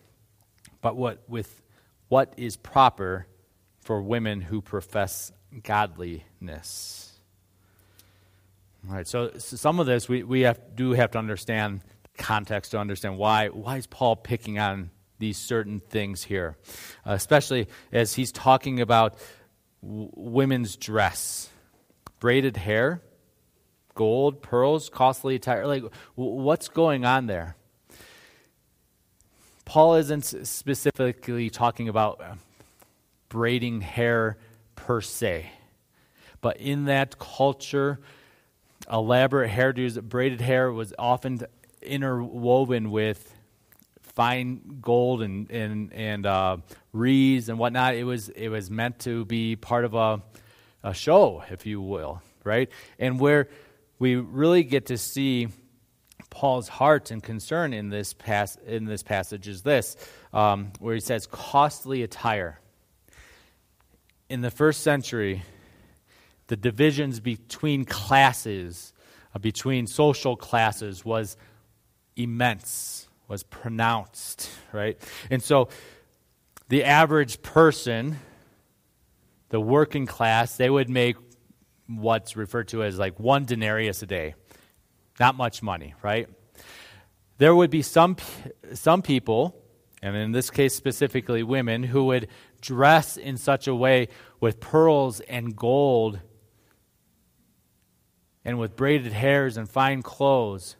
but 0.81 0.97
what, 0.97 1.23
with 1.29 1.61
what 2.09 2.33
is 2.35 2.57
proper 2.57 3.27
for 3.83 4.01
women 4.01 4.41
who 4.41 4.61
profess 4.61 5.31
godliness. 5.63 7.19
All 8.87 8.95
right, 8.95 9.07
so, 9.07 9.31
so 9.37 9.55
some 9.55 9.79
of 9.79 9.85
this 9.85 10.09
we, 10.09 10.23
we 10.23 10.41
have, 10.41 10.75
do 10.75 10.91
have 10.91 11.11
to 11.11 11.17
understand 11.17 11.81
context 12.17 12.71
to 12.71 12.79
understand 12.79 13.17
why, 13.17 13.47
why 13.47 13.77
is 13.77 13.87
Paul 13.87 14.15
picking 14.15 14.59
on 14.59 14.89
these 15.19 15.37
certain 15.37 15.79
things 15.79 16.23
here, 16.23 16.57
especially 17.05 17.67
as 17.91 18.13
he's 18.15 18.31
talking 18.31 18.81
about 18.81 19.15
w- 19.81 20.09
women's 20.15 20.75
dress, 20.75 21.49
braided 22.19 22.57
hair, 22.57 23.01
gold, 23.95 24.41
pearls, 24.41 24.89
costly 24.89 25.35
attire. 25.35 25.65
Like, 25.65 25.83
w- 26.17 26.41
what's 26.41 26.67
going 26.67 27.05
on 27.05 27.27
there? 27.27 27.55
Paul 29.65 29.95
isn't 29.95 30.23
specifically 30.23 31.49
talking 31.49 31.87
about 31.87 32.21
braiding 33.33 33.81
hair 33.81 34.37
per 34.75 35.01
se, 35.01 35.49
but 36.39 36.57
in 36.57 36.85
that 36.85 37.17
culture, 37.17 37.99
elaborate 38.91 39.49
hairdos, 39.49 39.99
braided 40.03 40.39
hair 40.39 40.71
was 40.71 40.93
often 40.99 41.41
interwoven 41.81 42.91
with 42.91 43.35
fine 44.03 44.77
gold 44.81 45.23
and 45.23 45.49
and 45.49 45.91
and 45.93 46.27
uh, 46.27 46.57
wreaths 46.93 47.49
and 47.49 47.57
whatnot. 47.57 47.95
It 47.95 48.03
was 48.03 48.29
it 48.29 48.49
was 48.49 48.69
meant 48.69 48.99
to 48.99 49.25
be 49.25 49.55
part 49.55 49.83
of 49.83 49.95
a 49.95 50.21
a 50.83 50.93
show, 50.93 51.43
if 51.49 51.65
you 51.65 51.81
will, 51.81 52.21
right? 52.43 52.69
And 52.99 53.19
where 53.19 53.49
we 53.97 54.15
really 54.15 54.63
get 54.63 54.85
to 54.87 54.97
see 54.99 55.47
Paul's 56.29 56.67
heart 56.67 57.09
and 57.09 57.23
concern 57.23 57.73
in 57.73 57.89
this 57.89 58.13
pass 58.13 58.57
in 58.67 58.85
this 58.85 59.01
passage 59.01 59.47
is 59.47 59.63
this, 59.63 59.97
um, 60.33 60.71
where 60.79 60.93
he 60.93 61.01
says 61.01 61.25
costly 61.25 62.03
attire. 62.03 62.59
In 64.33 64.41
the 64.41 64.49
first 64.49 64.81
century, 64.81 65.43
the 66.47 66.57
divisions 66.57 67.19
between 67.19 67.85
classes, 67.85 68.91
uh, 69.35 69.37
between 69.37 69.85
social 69.85 70.35
classes, 70.35 71.05
was 71.05 71.37
immense, 72.15 73.07
was 73.27 73.43
pronounced, 73.43 74.49
right? 74.71 74.99
And 75.29 75.43
so 75.43 75.69
the 76.69 76.83
average 76.83 77.43
person, 77.43 78.17
the 79.49 79.59
working 79.59 80.07
class, 80.07 80.57
they 80.57 80.67
would 80.67 80.89
make 80.89 81.15
what's 81.85 82.35
referred 82.35 82.69
to 82.69 82.81
as 82.81 82.97
like 82.97 83.19
one 83.19 83.45
denarius 83.45 84.01
a 84.01 84.07
day. 84.07 84.33
Not 85.19 85.35
much 85.35 85.61
money, 85.61 85.93
right? 86.01 86.27
There 87.37 87.53
would 87.53 87.69
be 87.69 87.83
some, 87.83 88.17
some 88.73 89.03
people, 89.03 89.55
and 90.01 90.15
in 90.15 90.31
this 90.31 90.49
case 90.49 90.73
specifically 90.73 91.43
women, 91.43 91.83
who 91.83 92.05
would 92.05 92.29
dress 92.63 93.17
in 93.17 93.35
such 93.37 93.67
a 93.67 93.75
way 93.75 94.07
with 94.39 94.59
pearls 94.59 95.19
and 95.21 95.55
gold 95.55 96.19
and 98.45 98.57
with 98.57 98.75
braided 98.75 99.11
hairs 99.11 99.57
and 99.57 99.69
fine 99.69 100.01
clothes 100.01 100.77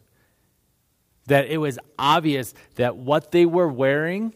that 1.26 1.46
it 1.46 1.58
was 1.58 1.78
obvious 1.98 2.54
that 2.76 2.96
what 2.96 3.30
they 3.30 3.46
were 3.46 3.68
wearing 3.68 4.34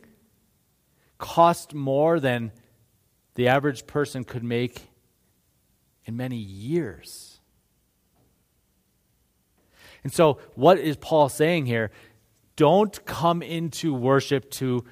cost 1.19 1.75
more 1.75 2.21
than 2.21 2.53
the 3.35 3.49
average 3.49 3.87
person 3.87 4.25
could 4.25 4.45
make 4.45 4.89
in 6.05 6.17
many 6.17 6.37
years. 6.37 7.41
And 10.05 10.13
so, 10.13 10.39
what 10.55 10.79
is 10.79 10.97
Paul 10.97 11.29
saying 11.29 11.67
here? 11.67 11.91
Don't 12.57 13.05
come 13.05 13.43
into 13.43 13.93
worship 13.93 14.51
to 14.53 14.85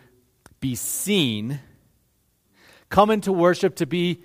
be 0.61 0.75
seen, 0.75 1.61
come 2.89 3.11
into 3.11 3.33
worship 3.33 3.77
to 3.77 3.87
be 3.87 4.23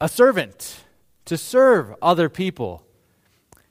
a 0.00 0.08
servant, 0.08 0.84
to 1.26 1.36
serve 1.36 1.94
other 2.02 2.28
people. 2.28 2.84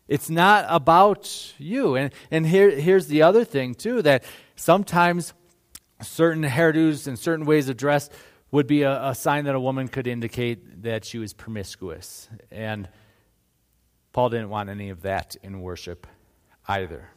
It's 0.08 0.30
not 0.30 0.66
about 0.68 1.54
you. 1.58 1.96
And, 1.96 2.14
and 2.30 2.46
here, 2.46 2.70
here's 2.70 3.08
the 3.08 3.24
other 3.24 3.44
thing, 3.46 3.76
too, 3.76 4.02
that 4.02 4.24
sometimes 4.56 5.34
certain 6.02 6.44
hairdos 6.44 7.08
and 7.08 7.18
certain 7.18 7.46
ways 7.46 7.70
of 7.70 7.78
dress 7.78 8.10
would 8.52 8.68
be 8.68 8.82
a, 8.84 9.10
a 9.10 9.16
sign 9.16 9.46
that 9.46 9.56
a 9.56 9.60
woman 9.60 9.88
could 9.88 10.08
indicate 10.08 10.84
that 10.84 11.06
she 11.06 11.18
was 11.18 11.34
promiscuous. 11.34 12.30
And 12.52 12.90
Paul 14.12 14.30
didn't 14.30 14.50
want 14.50 14.70
any 14.70 14.90
of 14.90 15.04
that 15.04 15.38
in 15.42 15.62
worship 15.62 16.08
either. 16.68 17.10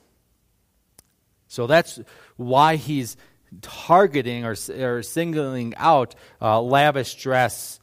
So 1.49 1.67
that's 1.67 2.01
why 2.37 2.77
he's 2.77 3.17
targeting 3.63 4.45
or, 4.45 4.55
or 4.79 5.03
singling 5.03 5.75
out 5.77 6.15
uh, 6.41 6.61
lavish 6.61 7.15
dress 7.17 7.81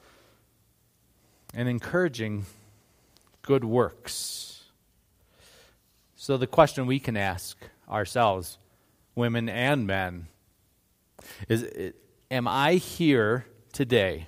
and 1.54 1.68
encouraging 1.68 2.46
good 3.42 3.64
works. 3.64 4.64
So, 6.16 6.38
the 6.38 6.48
question 6.48 6.86
we 6.86 7.00
can 7.00 7.18
ask 7.18 7.58
ourselves, 7.90 8.58
women 9.16 9.50
and 9.50 9.88
men, 9.88 10.28
is 11.50 11.66
Am 12.30 12.48
I 12.48 12.76
here 12.76 13.46
today? 13.74 14.28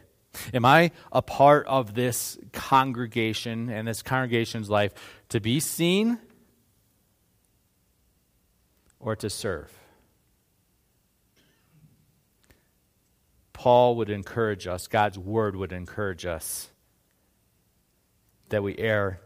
Am 0.53 0.65
I 0.65 0.91
a 1.11 1.21
part 1.21 1.67
of 1.67 1.93
this 1.93 2.37
congregation 2.51 3.69
and 3.69 3.87
this 3.87 4.01
congregation's 4.01 4.69
life 4.69 4.93
to 5.29 5.39
be 5.39 5.59
seen 5.59 6.17
or 8.99 9.15
to 9.15 9.29
serve? 9.29 9.71
Paul 13.63 13.95
would 13.95 14.09
encourage 14.09 14.67
us, 14.67 14.87
God's 14.87 15.17
word 15.17 15.55
would 15.55 15.71
encourage 15.71 16.25
us 16.25 16.67
that 18.49 18.61
we 18.61 18.77
err 18.77 19.21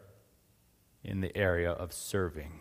in 1.03 1.22
the 1.22 1.36
area 1.36 1.72
of 1.72 1.91
serving. 1.91 2.60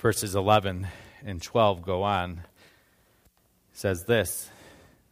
Verses 0.00 0.34
11 0.34 0.88
and 1.24 1.40
12 1.40 1.82
go 1.82 2.02
on. 2.02 2.42
It 3.70 3.78
says 3.78 4.02
this. 4.02 4.50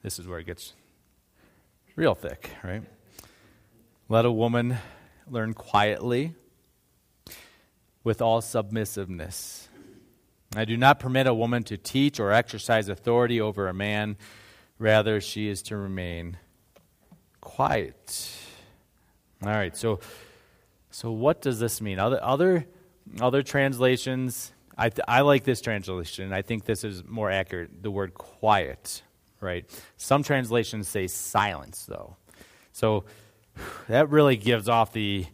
This 0.03 0.19
is 0.19 0.27
where 0.27 0.41
it 0.41 0.47
gets 0.47 0.73
real 1.95 2.17
thick, 2.17 2.51
right? 2.65 2.83
Let 4.09 4.25
a 4.25 4.33
woman 4.33 4.79
learn 5.31 5.55
quietly 5.55 6.35
with 8.03 8.21
all 8.21 8.41
submissiveness. 8.41 9.69
I 10.55 10.65
do 10.65 10.77
not 10.77 11.01
permit 11.01 11.27
a 11.27 11.35
woman 11.35 11.63
to 11.65 11.79
teach 11.79 12.21
or 12.21 12.31
exercise 12.31 12.89
authority 12.89 13.41
over 13.41 13.69
a 13.69 13.75
man. 13.75 14.17
Rather, 14.79 15.21
she 15.21 15.49
is 15.49 15.63
to 15.63 15.77
remain 15.77 16.37
quiet. 17.41 18.31
All 19.43 19.51
right, 19.51 19.77
so 19.77 20.01
so 20.91 21.11
what 21.11 21.41
does 21.41 21.59
this 21.59 21.81
mean? 21.81 21.99
Other 21.99 22.23
other 22.23 22.67
other 23.21 23.43
translations, 23.43 24.53
I 24.77 24.91
th- 24.91 25.05
I 25.09 25.23
like 25.23 25.45
this 25.45 25.61
translation. 25.61 26.33
I 26.33 26.43
think 26.43 26.65
this 26.65 26.85
is 26.85 27.03
more 27.05 27.31
accurate. 27.31 27.83
The 27.83 27.91
word 27.91 28.15
quiet, 28.15 29.03
right? 29.41 29.65
Some 29.97 30.23
translations 30.23 30.87
say 30.89 31.07
silence, 31.07 31.87
though. 31.87 32.17
So 32.73 33.05
that 33.89 34.11
really 34.11 34.37
gives 34.37 34.69
off 34.69 34.93
the 34.93 35.27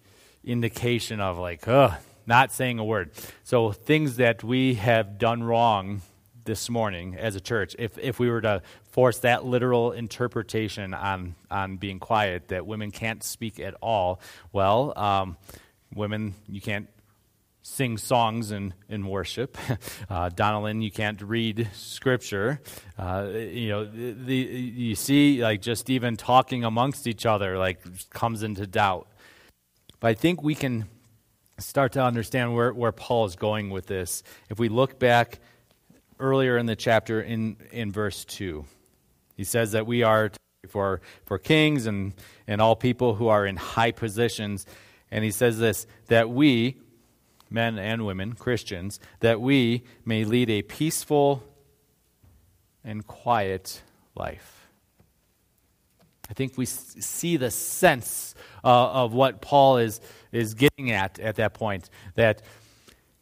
indication 0.45 1.21
of 1.21 1.39
like, 1.39 1.67
ugh, 1.67 1.95
not 2.29 2.53
saying 2.53 2.79
a 2.79 2.85
word. 2.85 3.11
So 3.43 3.73
things 3.73 4.17
that 4.17 4.45
we 4.45 4.75
have 4.75 5.19
done 5.19 5.43
wrong 5.43 6.03
this 6.45 6.71
morning 6.71 7.17
as 7.17 7.35
a 7.35 7.41
church, 7.41 7.75
if, 7.79 7.99
if 7.99 8.19
we 8.19 8.31
were 8.31 8.43
to 8.43 8.63
force 8.91 9.19
that 9.21 9.45
literal 9.45 9.93
interpretation 9.93 10.95
on, 10.95 11.35
on 11.51 11.79
being 11.79 11.99
quiet, 11.99 12.49
that 12.49 12.67
women 12.67 12.91
can't 12.91 13.25
speak 13.25 13.59
at 13.59 13.75
all, 13.83 14.21
well, 14.53 14.93
um, 14.97 15.37
women, 15.95 16.35
you 16.47 16.61
can't 16.61 16.89
sing 17.63 17.97
songs 17.97 18.51
in, 18.53 18.75
in 18.89 19.07
worship. 19.07 19.57
Uh, 20.11 20.31
Donalyn, 20.31 20.83
you 20.83 20.91
can't 20.91 21.21
read 21.21 21.69
scripture. 21.75 22.63
Uh, 22.99 23.29
you 23.31 23.69
know, 23.69 23.85
the, 23.85 24.13
the, 24.13 24.35
you 24.35 24.95
see, 24.95 25.43
like, 25.43 25.61
just 25.61 25.91
even 25.91 26.17
talking 26.17 26.65
amongst 26.65 27.07
each 27.07 27.27
other, 27.27 27.59
like, 27.59 27.79
comes 28.09 28.43
into 28.43 28.67
doubt. 28.67 29.07
But 30.01 30.09
I 30.09 30.15
think 30.15 30.43
we 30.43 30.55
can 30.55 30.87
start 31.59 31.93
to 31.93 32.03
understand 32.03 32.55
where, 32.55 32.73
where 32.73 32.93
Paul 32.93 33.27
is 33.27 33.37
going 33.37 33.71
with 33.71 33.87
this. 33.87 34.23
If 34.49 34.59
we 34.59 34.69
look 34.69 34.99
back 34.99 35.41
earlier 36.21 36.57
in 36.59 36.67
the 36.67 36.77
chapter 36.77 37.21
in, 37.21 37.57
in 37.71 37.93
verse 37.93 38.25
2. 38.25 38.65
He 39.37 39.45
says 39.45 39.73
that 39.73 39.87
we 39.87 40.03
are 40.03 40.31
for, 40.69 41.01
for 41.25 41.39
kings 41.39 41.87
and, 41.87 42.13
and 42.47 42.61
all 42.61 42.77
people 42.77 43.15
who 43.15 43.29
are 43.29 43.47
in 43.47 43.57
high 43.57 43.93
positions. 43.93 44.67
And 45.11 45.25
he 45.25 45.31
says 45.31 45.59
this 45.59 45.87
that 46.09 46.29
we, 46.29 46.77
men 47.49 47.79
and 47.79 48.05
women, 48.05 48.35
Christians, 48.35 48.99
that 49.21 49.41
we 49.41 49.85
may 50.05 50.25
lead 50.25 50.51
a 50.51 50.63
peaceful 50.63 51.45
and 52.85 53.07
quiet 53.07 53.83
life. 54.15 54.58
I 56.31 56.35
think 56.35 56.59
we 56.59 56.67
see 56.67 57.37
the 57.37 57.51
sense 57.51 58.35
uh, 58.63 58.69
of 58.91 59.15
what 59.15 59.41
Paul 59.41 59.79
is, 59.79 60.01
is 60.31 60.55
getting 60.55 60.91
at 60.91 61.19
at 61.19 61.37
that 61.37 61.55
point. 61.55 61.89
That 62.17 62.43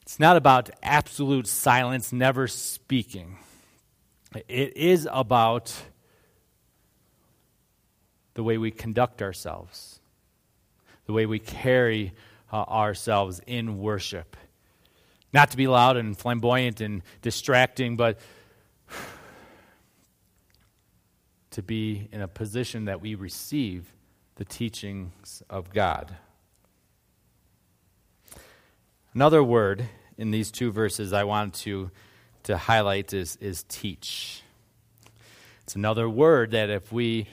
it's 0.03 0.19
not 0.19 0.37
about 0.37 0.71
absolute 0.83 1.47
silence, 1.47 2.13
never 2.13 2.49
speaking. 2.49 3.39
It 4.49 4.77
is 4.77 5.09
about 5.11 5.75
the 8.35 8.43
way 8.43 8.59
we 8.59 8.71
conduct 8.71 9.23
ourselves, 9.23 10.01
the 11.07 11.13
way 11.13 11.27
we 11.27 11.39
carry 11.39 12.13
uh, 12.53 12.57
ourselves 12.57 13.41
in 13.47 13.79
worship. 13.79 14.37
Not 15.33 15.51
to 15.51 15.57
be 15.57 15.67
loud 15.67 15.97
and 15.97 16.17
flamboyant 16.17 16.81
and 16.81 17.03
distracting, 17.23 17.97
but 17.97 18.19
to 21.57 21.63
be 21.63 22.07
in 22.13 22.21
a 22.21 22.29
position 22.29 22.85
that 22.85 23.01
we 23.01 23.15
receive 23.15 23.95
the 24.35 24.45
teachings 24.45 25.43
of 25.49 25.73
God. 25.73 26.15
Another 29.15 29.43
word 29.43 29.89
in 30.19 30.31
these 30.33 30.51
two 30.51 30.71
verses 30.71 31.15
I 31.15 31.25
want 31.25 31.55
to, 31.55 31.91
to 32.43 32.59
highlight 32.59 33.15
is, 33.15 33.37
is 33.41 33.65
teach. 33.71 34.43
It's 35.63 35.75
another 35.75 36.11
word 36.11 36.51
that 36.51 36.69
if 36.69 36.93
we 36.93 37.27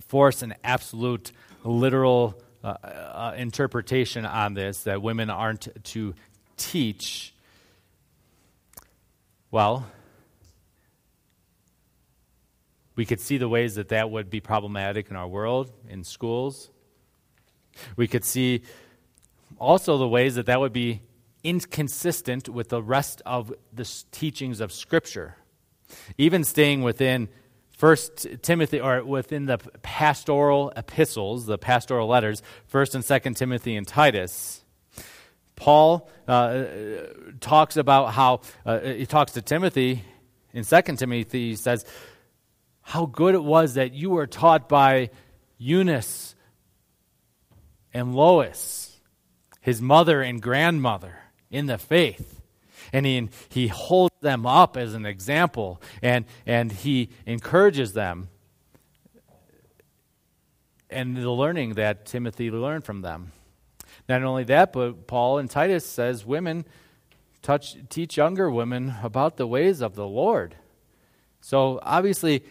force 0.00 0.42
an 0.42 0.52
absolute 0.62 1.32
literal 1.64 2.42
uh, 2.62 2.74
uh, 2.84 3.34
interpretation 3.38 4.26
on 4.26 4.52
this, 4.52 4.82
that 4.82 5.00
women 5.00 5.30
aren't 5.30 5.66
to 5.84 6.14
teach, 6.58 7.32
well, 9.50 9.86
we 12.94 13.04
could 13.04 13.20
see 13.20 13.38
the 13.38 13.48
ways 13.48 13.76
that 13.76 13.88
that 13.88 14.10
would 14.10 14.30
be 14.30 14.40
problematic 14.40 15.10
in 15.10 15.16
our 15.16 15.28
world, 15.28 15.72
in 15.88 16.04
schools. 16.04 16.70
We 17.96 18.06
could 18.06 18.24
see 18.24 18.62
also 19.58 19.96
the 19.96 20.08
ways 20.08 20.34
that 20.34 20.46
that 20.46 20.60
would 20.60 20.72
be 20.72 21.02
inconsistent 21.44 22.48
with 22.48 22.68
the 22.68 22.82
rest 22.82 23.22
of 23.24 23.52
the 23.72 23.90
teachings 24.10 24.60
of 24.60 24.72
Scripture. 24.72 25.36
Even 26.18 26.44
staying 26.44 26.82
within 26.82 27.28
First 27.76 28.26
Timothy, 28.42 28.80
or 28.80 29.02
within 29.02 29.46
the 29.46 29.58
pastoral 29.82 30.72
epistles, 30.76 31.46
the 31.46 31.58
pastoral 31.58 32.06
letters, 32.06 32.42
First 32.66 32.94
and 32.94 33.04
Second 33.04 33.34
Timothy 33.34 33.76
and 33.76 33.88
Titus, 33.88 34.62
Paul 35.56 36.08
uh, 36.28 36.64
talks 37.40 37.76
about 37.76 38.12
how 38.12 38.42
uh, 38.64 38.80
he 38.80 39.06
talks 39.06 39.32
to 39.32 39.42
Timothy 39.42 40.04
in 40.52 40.64
Second 40.64 40.98
Timothy. 40.98 41.50
He 41.50 41.56
says 41.56 41.84
how 42.92 43.06
good 43.06 43.34
it 43.34 43.42
was 43.42 43.72
that 43.74 43.94
you 43.94 44.10
were 44.10 44.26
taught 44.26 44.68
by 44.68 45.08
Eunice 45.56 46.34
and 47.94 48.14
Lois 48.14 49.00
his 49.62 49.80
mother 49.80 50.20
and 50.20 50.42
grandmother 50.42 51.16
in 51.50 51.64
the 51.64 51.78
faith. 51.78 52.42
And 52.92 53.06
he, 53.06 53.30
he 53.48 53.68
holds 53.68 54.14
them 54.20 54.44
up 54.44 54.76
as 54.76 54.92
an 54.92 55.06
example 55.06 55.80
and, 56.02 56.26
and 56.44 56.70
he 56.70 57.08
encourages 57.24 57.94
them 57.94 58.28
and 60.90 61.16
the 61.16 61.30
learning 61.30 61.74
that 61.74 62.04
Timothy 62.04 62.50
learned 62.50 62.84
from 62.84 63.00
them. 63.00 63.32
Not 64.06 64.22
only 64.22 64.44
that, 64.44 64.74
but 64.74 65.06
Paul 65.06 65.38
and 65.38 65.48
Titus 65.48 65.86
says 65.86 66.26
women 66.26 66.66
touch, 67.40 67.74
teach 67.88 68.18
younger 68.18 68.50
women 68.50 68.96
about 69.02 69.38
the 69.38 69.46
ways 69.46 69.80
of 69.80 69.94
the 69.94 70.06
Lord. 70.06 70.56
So 71.40 71.80
obviously, 71.82 72.44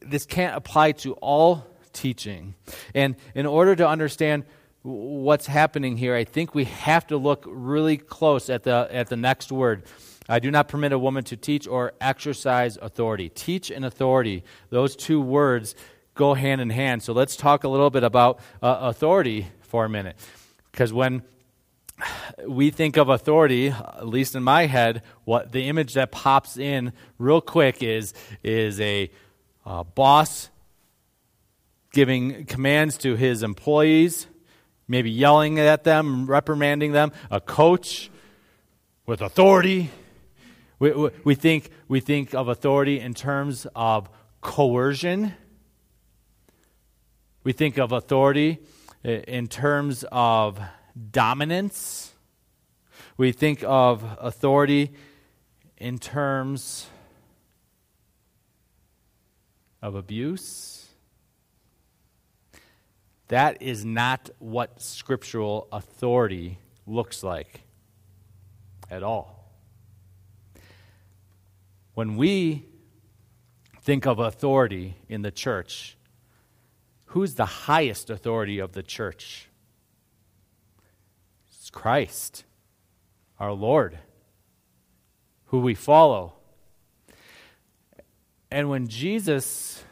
this 0.00 0.26
can't 0.26 0.56
apply 0.56 0.92
to 0.92 1.12
all 1.14 1.66
teaching. 1.92 2.54
And 2.94 3.16
in 3.34 3.46
order 3.46 3.76
to 3.76 3.88
understand 3.88 4.44
what's 4.82 5.46
happening 5.46 5.96
here, 5.96 6.14
I 6.14 6.24
think 6.24 6.54
we 6.54 6.64
have 6.64 7.06
to 7.08 7.16
look 7.16 7.44
really 7.46 7.96
close 7.96 8.48
at 8.48 8.62
the, 8.62 8.88
at 8.90 9.08
the 9.08 9.16
next 9.16 9.52
word. 9.52 9.84
I 10.28 10.38
do 10.38 10.50
not 10.50 10.68
permit 10.68 10.92
a 10.92 10.98
woman 10.98 11.24
to 11.24 11.36
teach 11.36 11.66
or 11.66 11.92
exercise 12.00 12.78
authority. 12.80 13.28
Teach 13.28 13.70
and 13.70 13.84
authority, 13.84 14.44
those 14.70 14.96
two 14.96 15.20
words 15.20 15.74
go 16.14 16.34
hand 16.34 16.60
in 16.60 16.70
hand. 16.70 17.02
So 17.02 17.12
let's 17.12 17.36
talk 17.36 17.64
a 17.64 17.68
little 17.68 17.90
bit 17.90 18.04
about 18.04 18.40
uh, 18.62 18.78
authority 18.80 19.48
for 19.62 19.84
a 19.84 19.88
minute. 19.88 20.16
Because 20.70 20.92
when 20.92 21.22
we 22.46 22.70
think 22.70 22.96
of 22.96 23.08
authority, 23.08 23.68
at 23.68 24.06
least 24.06 24.34
in 24.34 24.42
my 24.42 24.66
head, 24.66 25.02
what 25.24 25.52
the 25.52 25.68
image 25.68 25.94
that 25.94 26.10
pops 26.10 26.56
in 26.56 26.92
real 27.18 27.40
quick 27.40 27.82
is, 27.82 28.14
is 28.42 28.80
a 28.80 29.10
uh, 29.64 29.84
boss 29.84 30.50
giving 31.92 32.44
commands 32.44 32.96
to 32.98 33.16
his 33.16 33.42
employees, 33.42 34.26
maybe 34.86 35.10
yelling 35.10 35.58
at 35.58 35.84
them, 35.84 36.26
reprimanding 36.26 36.92
them, 36.92 37.12
a 37.30 37.40
coach 37.40 38.10
with 39.06 39.20
authority. 39.20 39.90
We, 40.78 40.92
we, 40.92 41.10
we, 41.24 41.34
think, 41.34 41.70
we 41.88 42.00
think 42.00 42.34
of 42.34 42.48
authority 42.48 43.00
in 43.00 43.14
terms 43.14 43.66
of 43.74 44.08
coercion. 44.40 45.34
We 47.42 47.52
think 47.52 47.78
of 47.78 47.92
authority 47.92 48.60
in 49.02 49.48
terms 49.48 50.04
of 50.12 50.60
dominance. 51.10 52.12
We 53.16 53.32
think 53.32 53.64
of 53.64 54.04
authority 54.20 54.92
in 55.76 55.98
terms 55.98 56.86
of 59.82 59.94
abuse. 59.94 60.86
That 63.28 63.62
is 63.62 63.84
not 63.84 64.30
what 64.38 64.82
scriptural 64.82 65.68
authority 65.70 66.58
looks 66.86 67.22
like 67.22 67.62
at 68.90 69.02
all. 69.02 69.52
When 71.94 72.16
we 72.16 72.66
think 73.82 74.06
of 74.06 74.18
authority 74.18 74.96
in 75.08 75.22
the 75.22 75.30
church, 75.30 75.96
who's 77.06 77.34
the 77.34 77.46
highest 77.46 78.10
authority 78.10 78.58
of 78.58 78.72
the 78.72 78.82
church? 78.82 79.48
It's 81.48 81.70
Christ, 81.70 82.44
our 83.38 83.52
Lord, 83.52 83.98
who 85.46 85.60
we 85.60 85.74
follow. 85.74 86.39
And 88.50 88.68
when 88.68 88.88
Jesus 88.88 89.84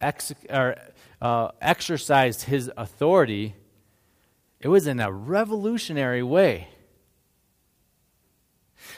ex- 0.00 0.32
or, 0.48 0.76
uh, 1.20 1.50
exercised 1.60 2.42
his 2.42 2.70
authority, 2.76 3.54
it 4.60 4.68
was 4.68 4.86
in 4.86 5.00
a 5.00 5.10
revolutionary 5.10 6.22
way. 6.22 6.68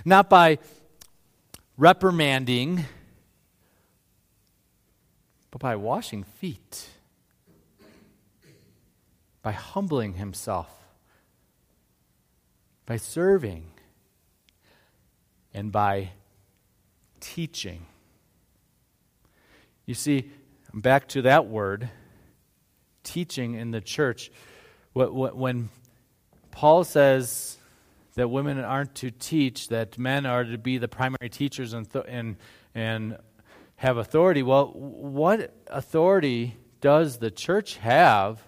Not 0.05 0.29
by 0.29 0.59
reprimanding, 1.77 2.85
but 5.51 5.61
by 5.61 5.77
washing 5.77 6.23
feet, 6.23 6.89
by 9.43 9.53
humbling 9.53 10.15
himself, 10.15 10.69
by 12.87 12.97
serving, 12.97 13.67
and 15.53 15.73
by 15.73 16.11
teaching. 17.21 17.87
You 19.91 19.95
see, 19.95 20.31
back 20.73 21.09
to 21.09 21.23
that 21.23 21.49
word, 21.49 21.91
teaching 23.03 23.55
in 23.55 23.73
the 23.73 23.81
church. 23.81 24.31
When 24.93 25.69
Paul 26.53 26.85
says 26.85 27.57
that 28.15 28.31
women 28.31 28.61
aren't 28.61 28.95
to 28.95 29.11
teach, 29.11 29.67
that 29.67 29.99
men 29.99 30.27
are 30.27 30.45
to 30.45 30.59
be 30.59 30.79
the 30.79 30.87
primary 30.87 31.29
teachers 31.29 31.73
and, 31.73 31.89
and, 32.07 32.37
and 32.73 33.17
have 33.75 33.97
authority, 33.97 34.45
well, 34.45 34.67
what 34.67 35.57
authority 35.67 36.57
does 36.81 37.19
the 37.19 37.33
church 37.33 37.79
have 37.79 38.41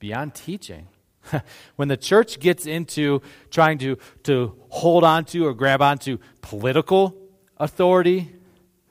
beyond 0.00 0.34
teaching? 0.34 0.88
when 1.76 1.86
the 1.86 1.96
church 1.96 2.40
gets 2.40 2.66
into 2.66 3.22
trying 3.52 3.78
to, 3.78 3.98
to 4.24 4.60
hold 4.70 5.04
on 5.04 5.26
to 5.26 5.46
or 5.46 5.54
grab 5.54 5.80
onto 5.80 6.18
political 6.40 7.16
authority, 7.56 8.34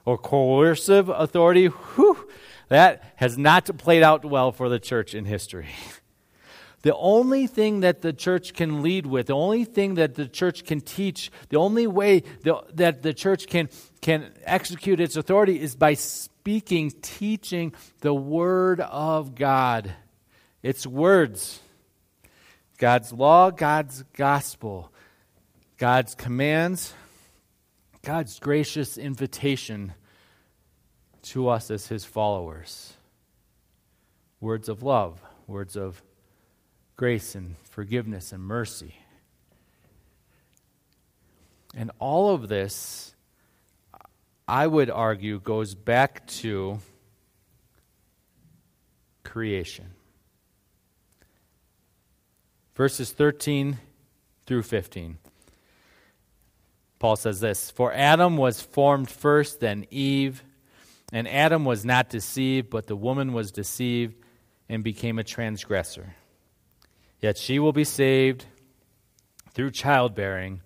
or 0.06 0.18
coercive 0.18 1.10
authority, 1.10 1.68
whew, 1.68 2.28
that 2.70 3.14
has 3.18 3.38
not 3.38 3.78
played 3.78 4.04
out 4.04 4.26
well 4.26 4.52
for 4.52 4.70
the 4.70 4.80
church 4.80 5.14
in 5.14 5.26
history. 5.26 5.70
The 6.84 6.96
only 6.98 7.48
thing 7.48 7.80
that 7.80 8.02
the 8.02 8.12
church 8.12 8.54
can 8.54 8.84
lead 8.84 9.06
with, 9.06 9.28
the 9.28 9.34
only 9.34 9.64
thing 9.64 9.94
that 9.94 10.16
the 10.16 10.28
church 10.28 10.66
can 10.66 10.82
teach, 10.82 11.32
the 11.48 11.56
only 11.56 11.88
way 11.88 12.24
the, 12.42 12.62
that 12.74 13.02
the 13.02 13.14
church 13.14 13.48
can, 13.48 13.70
can 14.02 14.34
execute 14.44 15.00
its 15.00 15.16
authority 15.16 15.62
is 15.62 15.78
by 15.78 15.94
speaking, 15.94 16.92
teaching 17.02 17.74
the 18.02 18.14
Word 18.14 18.82
of 18.82 19.34
God. 19.34 19.94
Its 20.62 20.86
words. 20.86 21.62
God's 22.78 23.14
law, 23.14 23.50
God's 23.50 24.04
gospel, 24.12 24.92
God's 25.78 26.16
commands, 26.16 26.94
God's 28.04 28.38
gracious 28.38 28.98
invitation 28.98 29.94
to 31.22 31.48
us 31.48 31.72
as 31.72 31.88
his 31.88 32.04
followers. 32.04 32.94
Words 34.42 34.68
of 34.68 34.84
love, 34.84 35.22
words 35.48 35.78
of 35.78 36.04
grace 36.98 37.34
and 37.34 37.56
forgiveness 37.70 38.34
and 38.34 38.44
mercy. 38.44 38.96
And 41.74 41.92
all 41.98 42.36
of 42.36 42.50
this, 42.50 43.16
I 44.50 44.68
would 44.68 44.90
argue, 44.90 45.40
goes 45.40 45.74
back 45.74 46.28
to 46.28 46.80
creation. 49.24 49.92
Verses 52.76 53.14
13 53.14 53.78
through 54.46 54.64
15. 54.64 55.20
Paul 57.04 57.18
says 57.18 57.42
this 57.42 57.70
For 57.70 57.92
Adam 57.92 58.38
was 58.38 58.62
formed 58.62 59.10
first, 59.10 59.60
then 59.60 59.86
Eve. 59.92 60.42
And 61.12 61.28
Adam 61.28 61.66
was 61.66 61.84
not 61.84 62.08
deceived, 62.08 62.70
but 62.70 62.88
the 62.88 62.96
woman 62.96 63.34
was 63.34 63.52
deceived 63.52 64.16
and 64.70 64.86
became 64.86 65.20
a 65.20 65.24
transgressor. 65.26 66.16
Yet 67.20 67.38
she 67.38 67.60
will 67.60 67.74
be 67.74 67.84
saved 67.84 68.46
through 69.52 69.72
childbearing 69.72 70.62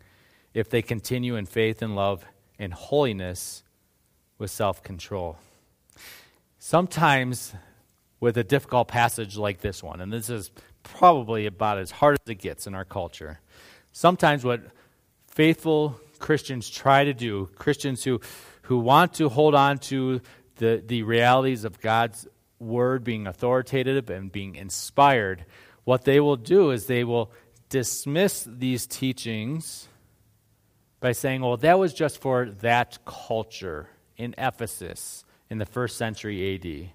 if 0.54 0.70
they 0.70 0.84
continue 0.84 1.38
in 1.38 1.48
faith 1.48 1.82
and 1.82 1.96
love 1.96 2.24
and 2.60 2.72
holiness 2.72 3.64
with 4.38 4.52
self 4.52 4.84
control. 4.84 5.40
Sometimes, 6.60 7.56
with 8.20 8.38
a 8.38 8.44
difficult 8.44 8.90
passage 8.90 9.38
like 9.38 9.62
this 9.62 9.82
one, 9.82 10.02
and 10.02 10.14
this 10.14 10.30
is 10.30 10.52
probably 10.84 11.48
about 11.48 11.80
as 11.80 11.90
hard 11.90 12.20
as 12.24 12.30
it 12.30 12.36
gets 12.36 12.68
in 12.68 12.76
our 12.76 12.86
culture, 12.86 13.40
sometimes 13.92 14.46
what 14.46 14.62
faithful 15.26 16.00
Christians 16.20 16.70
try 16.70 17.06
to 17.06 17.14
do, 17.14 17.50
Christians 17.56 18.04
who, 18.04 18.20
who 18.64 18.80
want 18.80 19.14
to 19.16 19.30
hold 19.30 19.56
on 19.56 19.78
to 19.80 20.22
the, 20.58 20.84
the 20.86 21.04
realities 21.04 21.64
of 21.64 21.80
God's 21.80 22.28
word 22.60 23.04
being 23.04 23.28
authoritative 23.28 24.10
and 24.10 24.32
being 24.32 24.56
inspired, 24.56 25.46
what 25.84 26.04
they 26.04 26.20
will 26.20 26.36
do 26.36 26.72
is 26.72 26.86
they 26.86 27.04
will 27.04 27.32
dismiss 27.70 28.48
these 28.48 28.88
teachings 28.88 29.88
by 31.00 31.12
saying, 31.12 31.42
well, 31.42 31.58
that 31.58 31.78
was 31.80 31.94
just 31.94 32.20
for 32.20 32.50
that 32.62 32.98
culture 33.06 33.90
in 34.18 34.34
Ephesus 34.38 35.24
in 35.50 35.60
the 35.60 35.66
first 35.66 35.98
century 35.98 36.56
AD. 36.56 36.92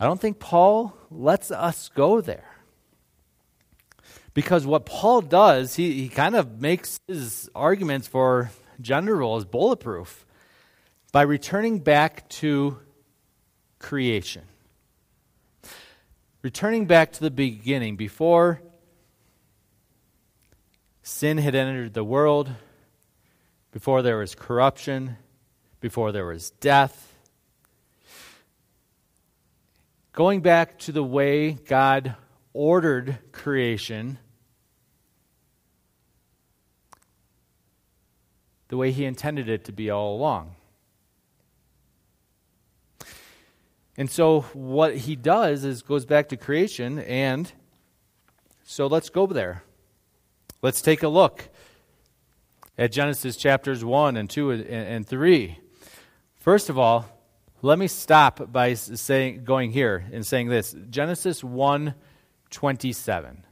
I 0.00 0.04
don't 0.04 0.20
think 0.20 0.38
Paul 0.38 0.96
lets 1.10 1.50
us 1.50 1.88
go 1.90 2.20
there. 2.20 2.51
Because 4.34 4.66
what 4.66 4.86
Paul 4.86 5.20
does, 5.20 5.74
he, 5.74 5.92
he 5.92 6.08
kind 6.08 6.34
of 6.34 6.60
makes 6.60 6.98
his 7.06 7.50
arguments 7.54 8.08
for 8.08 8.50
gender 8.80 9.16
roles 9.16 9.44
bulletproof 9.44 10.24
by 11.12 11.22
returning 11.22 11.80
back 11.80 12.28
to 12.30 12.78
creation. 13.78 14.44
Returning 16.40 16.86
back 16.86 17.12
to 17.12 17.20
the 17.20 17.30
beginning, 17.30 17.96
before 17.96 18.62
sin 21.02 21.38
had 21.38 21.54
entered 21.54 21.92
the 21.92 22.02
world, 22.02 22.50
before 23.70 24.02
there 24.02 24.16
was 24.16 24.34
corruption, 24.34 25.18
before 25.80 26.10
there 26.10 26.26
was 26.26 26.50
death. 26.52 27.14
Going 30.12 30.40
back 30.40 30.78
to 30.80 30.92
the 30.92 31.04
way 31.04 31.52
God 31.52 32.16
ordered 32.52 33.18
creation 33.32 34.18
the 38.72 38.78
way 38.78 38.90
He 38.90 39.04
intended 39.04 39.50
it 39.50 39.64
to 39.66 39.72
be 39.72 39.90
all 39.90 40.16
along. 40.16 40.54
And 43.98 44.10
so, 44.10 44.46
what 44.54 44.96
He 44.96 45.14
does 45.14 45.62
is 45.62 45.82
goes 45.82 46.06
back 46.06 46.30
to 46.30 46.38
creation, 46.38 46.98
and 47.00 47.52
so 48.64 48.86
let's 48.86 49.10
go 49.10 49.26
there. 49.26 49.62
Let's 50.62 50.80
take 50.80 51.02
a 51.02 51.08
look 51.08 51.50
at 52.78 52.92
Genesis 52.92 53.36
chapters 53.36 53.84
1 53.84 54.16
and 54.16 54.30
2 54.30 54.52
and 54.52 55.06
3. 55.06 55.58
First 56.36 56.70
of 56.70 56.78
all, 56.78 57.04
let 57.60 57.78
me 57.78 57.88
stop 57.88 58.50
by 58.50 58.72
saying, 58.72 59.44
going 59.44 59.70
here 59.70 60.02
and 60.12 60.26
saying 60.26 60.48
this 60.48 60.74
Genesis 60.88 61.44
1 61.44 61.92
27. 62.48 63.44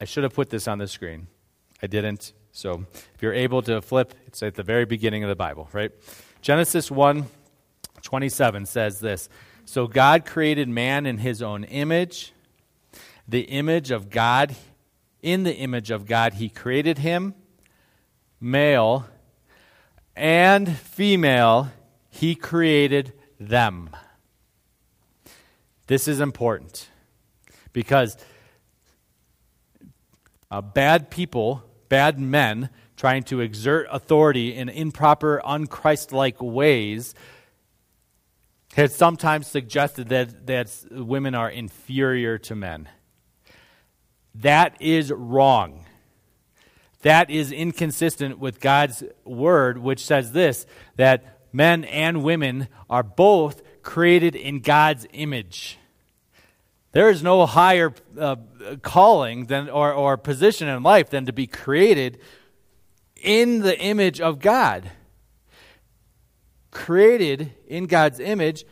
I 0.00 0.04
should 0.04 0.22
have 0.22 0.34
put 0.34 0.50
this 0.50 0.68
on 0.68 0.78
the 0.78 0.86
screen. 0.86 1.26
I 1.82 1.88
didn't. 1.88 2.32
So 2.54 2.86
if 3.14 3.20
you're 3.20 3.34
able 3.34 3.62
to 3.62 3.82
flip, 3.82 4.14
it's 4.28 4.40
at 4.40 4.54
the 4.54 4.62
very 4.62 4.84
beginning 4.84 5.24
of 5.24 5.28
the 5.28 5.34
Bible, 5.34 5.68
right? 5.72 5.90
Genesis 6.40 6.88
1 6.88 7.26
27 8.00 8.66
says 8.66 9.00
this 9.00 9.28
So 9.64 9.88
God 9.88 10.24
created 10.24 10.68
man 10.68 11.04
in 11.04 11.18
his 11.18 11.42
own 11.42 11.64
image. 11.64 12.32
The 13.26 13.40
image 13.40 13.90
of 13.90 14.08
God, 14.08 14.54
in 15.20 15.42
the 15.42 15.54
image 15.54 15.90
of 15.90 16.06
God, 16.06 16.34
he 16.34 16.48
created 16.48 16.98
him. 16.98 17.34
Male 18.40 19.06
and 20.14 20.76
female, 20.76 21.72
he 22.08 22.36
created 22.36 23.14
them. 23.40 23.90
This 25.88 26.06
is 26.06 26.20
important 26.20 26.88
because 27.72 28.16
uh, 30.52 30.60
bad 30.60 31.10
people, 31.10 31.64
bad 31.94 32.18
men, 32.18 32.70
trying 32.96 33.22
to 33.22 33.38
exert 33.38 33.86
authority 33.88 34.52
in 34.52 34.68
improper, 34.68 35.40
unchristlike 35.44 36.42
ways, 36.42 37.14
had 38.74 38.90
sometimes 38.90 39.46
suggested 39.46 40.08
that, 40.08 40.44
that 40.48 40.68
women 40.90 41.36
are 41.36 41.48
inferior 41.48 42.36
to 42.36 42.56
men. 42.56 42.88
That 44.34 44.76
is 44.80 45.12
wrong. 45.12 45.86
That 47.02 47.30
is 47.30 47.52
inconsistent 47.52 48.40
with 48.40 48.58
God's 48.58 49.04
word, 49.24 49.78
which 49.78 50.04
says 50.04 50.32
this 50.32 50.66
that 50.96 51.38
men 51.52 51.84
and 51.84 52.24
women 52.24 52.66
are 52.90 53.04
both 53.04 53.62
created 53.84 54.34
in 54.34 54.58
God's 54.58 55.06
image. 55.12 55.78
There 56.94 57.10
is 57.10 57.24
no 57.24 57.44
higher 57.44 57.92
uh, 58.18 58.36
calling 58.82 59.46
than, 59.46 59.68
or, 59.68 59.92
or 59.92 60.16
position 60.16 60.68
in 60.68 60.84
life 60.84 61.10
than 61.10 61.26
to 61.26 61.32
be 61.32 61.48
created 61.48 62.20
in 63.20 63.60
the 63.60 63.76
image 63.78 64.20
of 64.20 64.38
God. 64.38 64.92
Created 66.70 67.52
in 67.66 67.86
God's 67.86 68.20
image, 68.20 68.64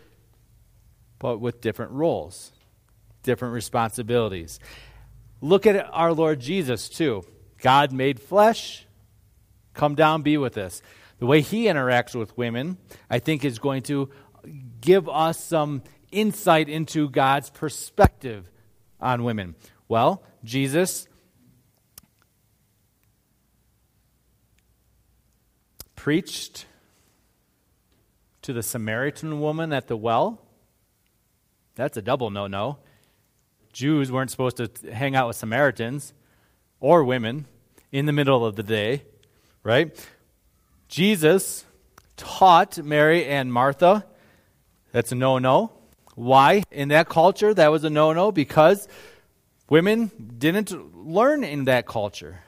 but 1.18 1.38
with 1.38 1.60
different 1.60 1.90
roles, 1.90 2.52
different 3.24 3.54
responsibilities. 3.54 4.60
Look 5.40 5.66
at 5.66 5.88
our 5.92 6.12
Lord 6.12 6.38
Jesus, 6.38 6.88
too. 6.88 7.24
God 7.60 7.90
made 7.90 8.20
flesh, 8.20 8.86
come 9.74 9.96
down, 9.96 10.22
be 10.22 10.38
with 10.38 10.56
us. 10.56 10.80
The 11.18 11.26
way 11.26 11.40
he 11.40 11.64
interacts 11.64 12.14
with 12.14 12.38
women, 12.38 12.78
I 13.10 13.18
think, 13.18 13.44
is 13.44 13.58
going 13.58 13.82
to 13.84 14.10
give 14.80 15.08
us 15.08 15.42
some 15.42 15.82
insight 16.12 16.68
into 16.68 17.08
God's 17.08 17.50
perspective 17.50 18.50
on 19.00 19.24
women. 19.24 19.56
Well, 19.88 20.22
Jesus 20.44 21.08
preached 25.96 26.66
to 28.42 28.52
the 28.52 28.62
Samaritan 28.62 29.40
woman 29.40 29.72
at 29.72 29.88
the 29.88 29.96
well. 29.96 30.40
That's 31.74 31.96
a 31.96 32.02
double 32.02 32.30
no 32.30 32.46
no. 32.46 32.78
Jews 33.72 34.12
weren't 34.12 34.30
supposed 34.30 34.58
to 34.58 34.70
hang 34.92 35.16
out 35.16 35.28
with 35.28 35.36
Samaritans 35.36 36.12
or 36.80 37.04
women 37.04 37.46
in 37.90 38.06
the 38.06 38.12
middle 38.12 38.44
of 38.44 38.56
the 38.56 38.62
day, 38.62 39.04
right? 39.62 39.94
Jesus 40.88 41.64
taught 42.16 42.78
Mary 42.78 43.24
and 43.24 43.52
Martha. 43.52 44.04
That's 44.90 45.12
a 45.12 45.14
no 45.14 45.38
no. 45.38 45.72
Why? 46.14 46.62
In 46.70 46.88
that 46.88 47.08
culture, 47.08 47.54
that 47.54 47.70
was 47.70 47.84
a 47.84 47.90
no 47.90 48.12
no 48.12 48.32
because 48.32 48.88
women 49.68 50.10
didn't 50.38 50.72
learn 50.96 51.44
in 51.44 51.64
that 51.64 51.86
culture. 51.86 52.40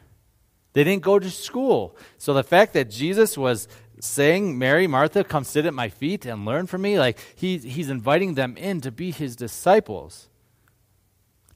They 0.75 0.85
didn't 0.85 1.03
go 1.03 1.19
to 1.19 1.31
school. 1.31 1.97
So 2.19 2.35
the 2.35 2.43
fact 2.43 2.73
that 2.75 2.91
Jesus 2.91 3.39
was 3.39 3.69
saying, 4.01 4.59
Mary, 4.59 4.87
Martha, 4.87 5.25
come 5.25 5.45
sit 5.45 5.67
at 5.67 5.73
my 5.73 5.89
feet 5.89 6.27
and 6.27 6.45
learn 6.45 6.67
from 6.67 6.83
me, 6.83 6.99
like 6.99 7.19
he, 7.37 7.59
he's 7.59 7.89
inviting 7.89 8.35
them 8.35 8.57
in 8.57 8.81
to 8.83 8.91
be 8.91 9.11
his 9.11 9.37
disciples, 9.37 10.29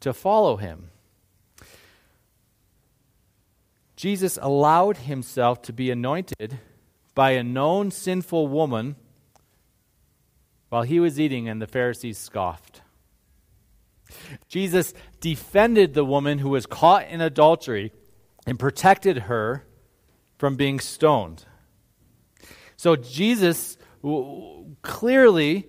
to 0.01 0.13
follow 0.13 0.57
him. 0.57 0.91
Jesus 3.97 4.39
allowed 4.41 4.99
himself 4.99 5.61
to 5.63 5.73
be 5.73 5.91
anointed 5.91 6.59
by 7.15 7.33
a 7.33 7.43
known 7.43 7.91
sinful 7.91 8.47
woman 8.47 8.95
while 10.69 10.83
he 10.83 11.01
was 11.01 11.19
eating 11.19 11.49
and 11.49 11.61
the 11.61 11.67
Pharisees 11.67 12.19
scoffed. 12.19 12.83
Jesus 14.49 14.95
defended 15.21 15.95
the 15.95 16.05
woman 16.05 16.39
who 16.39 16.51
was 16.51 16.67
caught 16.67 17.07
in 17.09 17.21
adultery 17.21 17.93
and 18.47 18.59
protected 18.59 19.19
her 19.19 19.65
from 20.39 20.57
being 20.57 20.81
stoned. 20.81 21.45
So 22.77 22.97
Jesus 22.97 23.77
clearly 24.83 25.67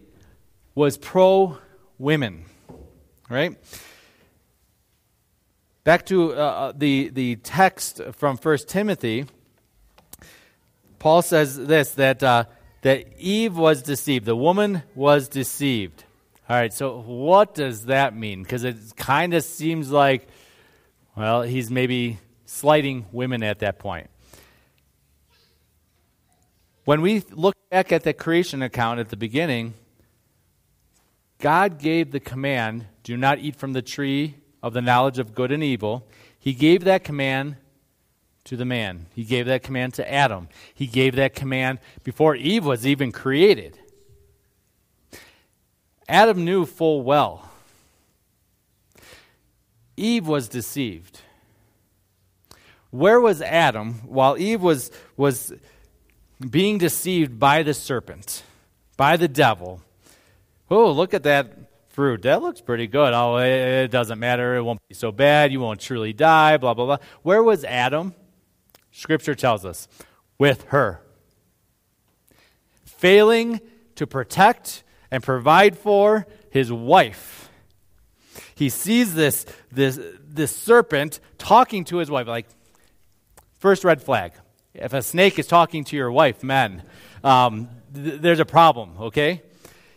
was 0.76 0.98
pro 0.98 1.58
women, 1.98 2.46
right? 3.30 3.58
Back 5.84 6.06
to 6.08 6.34
uh, 6.34 6.36
uh, 6.36 6.74
the, 6.76 7.10
the 7.10 7.38
text 7.38 8.02
from 8.14 8.38
1 8.38 8.58
Timothy, 8.68 9.26
Paul 11.00 11.22
says 11.22 11.58
this 11.58 11.92
that, 11.94 12.22
uh, 12.22 12.46
that 12.82 13.06
Eve 13.18 13.58
was 13.58 13.82
deceived. 13.82 14.26
The 14.26 14.36
woman 14.36 14.84
was 14.96 15.28
deceived. 15.28 16.04
All 16.50 16.56
right, 16.56 16.74
so 16.74 17.02
what 17.02 17.54
does 17.54 17.86
that 17.86 18.16
mean? 18.16 18.44
Because 18.44 18.64
it 18.64 18.76
kind 18.96 19.34
of 19.34 19.44
seems 19.44 19.92
like, 19.92 20.28
well, 21.16 21.44
he's 21.44 21.70
maybe 21.70 22.20
slighting 22.46 23.06
women 23.12 23.44
at 23.44 23.60
that 23.60 23.78
point. 23.78 24.10
When 26.86 27.02
we 27.02 27.24
look 27.32 27.56
back 27.70 27.92
at 27.92 28.04
the 28.04 28.14
creation 28.14 28.64
account 28.64 29.00
at 29.00 29.10
the 29.10 29.18
beginning, 29.18 29.76
God 31.38 31.78
gave 31.78 32.12
the 32.12 32.20
command 32.20 32.88
do 33.04 33.16
not 33.16 33.40
eat 33.40 33.56
from 33.56 33.74
the 33.74 33.82
tree 33.82 34.36
of 34.62 34.74
the 34.74 34.82
knowledge 34.82 35.20
of 35.20 35.34
good 35.34 35.52
and 35.52 35.64
evil. 35.64 36.08
He 36.38 36.54
gave 36.54 36.84
that 36.84 37.04
command 37.04 37.58
to 38.50 38.58
the 38.58 38.66
man, 38.66 39.06
He 39.14 39.26
gave 39.26 39.46
that 39.46 39.62
command 39.62 39.94
to 39.94 40.12
Adam. 40.12 40.50
He 40.74 40.88
gave 40.88 41.16
that 41.18 41.36
command 41.36 41.78
before 42.04 42.36
Eve 42.36 42.66
was 42.66 42.84
even 42.84 43.12
created. 43.12 43.78
Adam 46.08 46.44
knew 46.44 46.66
full 46.66 47.04
well. 47.04 47.48
Eve 49.96 50.28
was 50.28 50.50
deceived. 50.50 51.22
Where 52.90 53.22
was 53.22 53.44
Adam 53.44 54.02
while 54.08 54.36
Eve 54.36 54.64
was, 54.64 54.90
was 55.16 55.54
being 56.50 56.80
deceived 56.80 57.40
by 57.40 57.62
the 57.62 57.76
serpent, 57.76 58.42
by 58.98 59.16
the 59.16 59.28
devil? 59.28 59.80
Oh, 60.72 60.92
look 60.92 61.14
at 61.14 61.22
that 61.22 61.54
fruit. 61.90 62.24
That 62.24 62.42
looks 62.42 62.62
pretty 62.62 62.88
good. 62.88 63.14
Oh, 63.14 63.38
it, 63.38 63.90
doesn't 63.90 64.18
matter. 64.18 64.56
It 64.56 64.64
won't 64.64 64.80
be 64.90 64.96
so 64.96 65.12
bad. 65.12 65.52
You 65.52 65.60
won't 65.60 65.80
truly 65.80 66.14
die, 66.14 66.58
blah, 66.58 66.74
blah, 66.74 66.86
blah. 66.88 66.98
Where 67.22 67.44
was 67.44 67.64
Adam? 67.64 68.16
Scripture 69.00 69.34
tells 69.34 69.64
us 69.64 69.88
with 70.38 70.64
her. 70.66 71.02
Failing 72.84 73.62
to 73.96 74.06
protect 74.06 74.84
and 75.10 75.24
provide 75.24 75.78
for 75.78 76.28
his 76.52 76.70
wife. 76.70 77.50
He 78.56 78.68
sees 78.68 79.14
this, 79.14 79.46
this, 79.72 79.98
this 80.22 80.54
serpent 80.54 81.22
talking 81.38 81.86
to 81.86 81.98
his 81.98 82.12
wife, 82.12 82.28
like, 82.28 82.48
First 83.58 83.84
red 83.84 84.02
flag. 84.02 84.34
If 84.74 84.94
a 84.94 85.02
snake 85.02 85.38
is 85.38 85.48
talking 85.48 85.84
to 85.86 85.96
your 85.96 86.12
wife, 86.12 86.44
men, 86.44 86.84
um, 87.24 87.68
th- 87.94 88.22
there's 88.22 88.40
a 88.40 88.46
problem, 88.46 88.96
okay? 89.00 89.42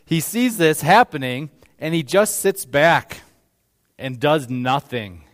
He 0.05 0.19
sees 0.19 0.59
this 0.59 0.81
happening 0.81 1.51
and 1.79 1.95
he 1.95 2.03
just 2.03 2.41
sits 2.41 2.65
back 2.65 3.21
and 3.99 4.19
does 4.19 4.49
nothing. 4.49 5.25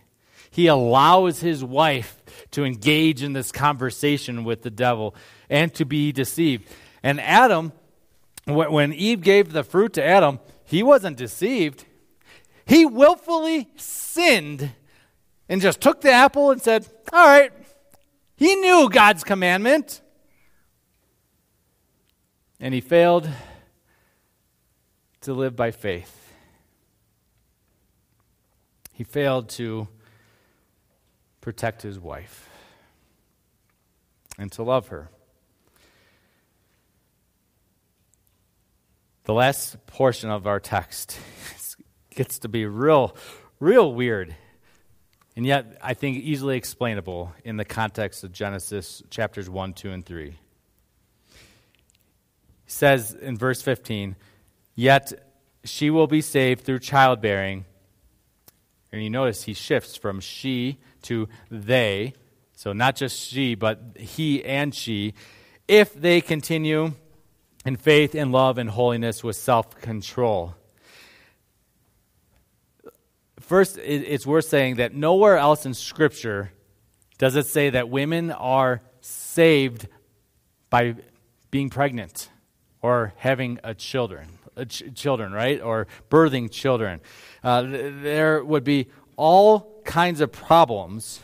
He 0.59 0.67
allows 0.67 1.39
his 1.39 1.63
wife 1.63 2.21
to 2.51 2.65
engage 2.65 3.23
in 3.23 3.31
this 3.31 3.49
conversation 3.49 4.43
with 4.43 4.61
the 4.61 4.69
devil 4.69 5.15
and 5.49 5.73
to 5.75 5.85
be 5.85 6.11
deceived. 6.11 6.67
And 7.01 7.21
Adam, 7.21 7.71
when 8.45 8.91
Eve 8.91 9.21
gave 9.21 9.53
the 9.53 9.63
fruit 9.63 9.93
to 9.93 10.03
Adam, 10.03 10.41
he 10.65 10.83
wasn't 10.83 11.15
deceived. 11.15 11.85
He 12.65 12.85
willfully 12.85 13.69
sinned 13.77 14.71
and 15.47 15.61
just 15.61 15.79
took 15.79 16.01
the 16.01 16.11
apple 16.11 16.51
and 16.51 16.61
said, 16.61 16.85
All 17.13 17.25
right, 17.25 17.53
he 18.35 18.53
knew 18.55 18.89
God's 18.89 19.23
commandment. 19.23 20.01
And 22.59 22.73
he 22.73 22.81
failed 22.81 23.29
to 25.21 25.33
live 25.33 25.55
by 25.55 25.71
faith. 25.71 26.33
He 28.91 29.05
failed 29.05 29.47
to 29.51 29.87
protect 31.41 31.81
his 31.81 31.99
wife 31.99 32.49
and 34.37 34.51
to 34.53 34.63
love 34.63 34.89
her. 34.89 35.09
The 39.23 39.33
last 39.33 39.85
portion 39.85 40.29
of 40.29 40.47
our 40.47 40.59
text 40.59 41.17
gets 42.09 42.39
to 42.39 42.49
be 42.49 42.65
real, 42.65 43.15
real 43.59 43.93
weird 43.93 44.35
and 45.39 45.45
yet 45.45 45.77
I 45.81 45.93
think 45.93 46.17
easily 46.17 46.57
explainable 46.57 47.33
in 47.45 47.55
the 47.55 47.63
context 47.63 48.25
of 48.25 48.33
Genesis 48.33 49.01
chapters 49.09 49.49
1, 49.49 49.71
2, 49.71 49.91
and 49.91 50.05
3. 50.05 50.31
He 50.31 50.37
says 52.65 53.13
in 53.13 53.37
verse 53.37 53.61
15, 53.61 54.17
Yet 54.75 55.13
she 55.63 55.91
will 55.91 56.07
be 56.07 56.19
saved 56.19 56.65
through 56.65 56.79
childbearing. 56.79 57.63
And 58.91 59.01
you 59.01 59.09
notice 59.09 59.43
he 59.43 59.53
shifts 59.53 59.95
from 59.95 60.19
she 60.19 60.79
to 61.03 61.27
they. 61.49 62.13
So 62.53 62.73
not 62.73 62.95
just 62.95 63.17
she, 63.17 63.55
but 63.55 63.79
he 63.97 64.43
and 64.43 64.73
she. 64.73 65.13
If 65.67 65.93
they 65.93 66.21
continue 66.21 66.93
in 67.65 67.75
faith 67.75 68.15
and 68.15 68.31
love 68.31 68.57
and 68.57 68.69
holiness 68.69 69.23
with 69.23 69.35
self 69.35 69.79
control. 69.81 70.55
First, 73.39 73.77
it's 73.77 74.27
worth 74.27 74.45
saying 74.45 74.75
that 74.75 74.93
nowhere 74.93 75.37
else 75.37 75.65
in 75.65 75.73
Scripture 75.73 76.51
does 77.17 77.35
it 77.35 77.47
say 77.47 77.71
that 77.71 77.89
women 77.89 78.31
are 78.31 78.81
saved 79.01 79.87
by 80.69 80.95
being 81.49 81.69
pregnant 81.69 82.29
or 82.81 83.13
having 83.17 83.59
a 83.63 83.73
children, 83.73 84.27
a 84.55 84.65
ch- 84.65 84.83
children, 84.93 85.33
right? 85.33 85.61
Or 85.61 85.87
birthing 86.09 86.51
children. 86.51 87.01
Uh, 87.43 87.63
there 87.63 88.43
would 88.43 88.63
be 88.63 88.87
all 89.19 89.81
kinds 89.83 90.21
of 90.21 90.31
problems 90.31 91.19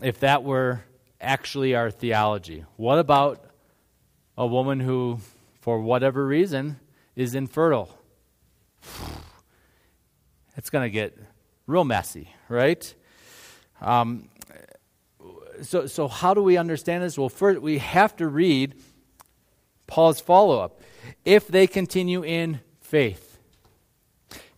if 0.00 0.20
that 0.20 0.44
were 0.44 0.84
actually 1.20 1.74
our 1.74 1.90
theology. 1.90 2.64
What 2.76 3.00
about 3.00 3.44
a 4.38 4.46
woman 4.46 4.78
who, 4.78 5.18
for 5.60 5.80
whatever 5.80 6.24
reason, 6.24 6.78
is 7.16 7.34
infertile? 7.34 7.98
It's 10.54 10.68
going 10.68 10.84
to 10.84 10.90
get 10.90 11.16
real 11.66 11.82
messy, 11.82 12.28
right? 12.50 12.94
Um, 13.80 14.28
so, 15.62 15.86
so 15.86 16.06
how 16.06 16.34
do 16.34 16.42
we 16.42 16.58
understand 16.58 17.02
this? 17.02 17.16
Well, 17.16 17.30
first, 17.30 17.62
we 17.62 17.78
have 17.78 18.14
to 18.16 18.28
read 18.28 18.74
Paul's 19.86 20.20
follow 20.20 20.60
up. 20.60 20.82
If 21.24 21.48
they 21.48 21.66
continue 21.66 22.22
in 22.22 22.60
faith. 22.82 23.38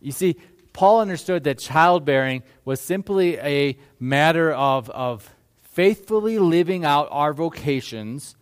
You 0.01 0.11
see, 0.11 0.35
Paul 0.75 0.99
understood 0.99 1.45
that 1.45 1.57
childbearing 1.57 2.43
was 2.65 2.81
simply 2.81 3.37
a 3.37 3.77
matter 3.97 4.51
of, 4.51 4.89
of 4.89 5.33
faithfully 5.71 6.37
living 6.37 6.83
out 6.83 7.07
our 7.11 7.31
vocations 7.33 8.35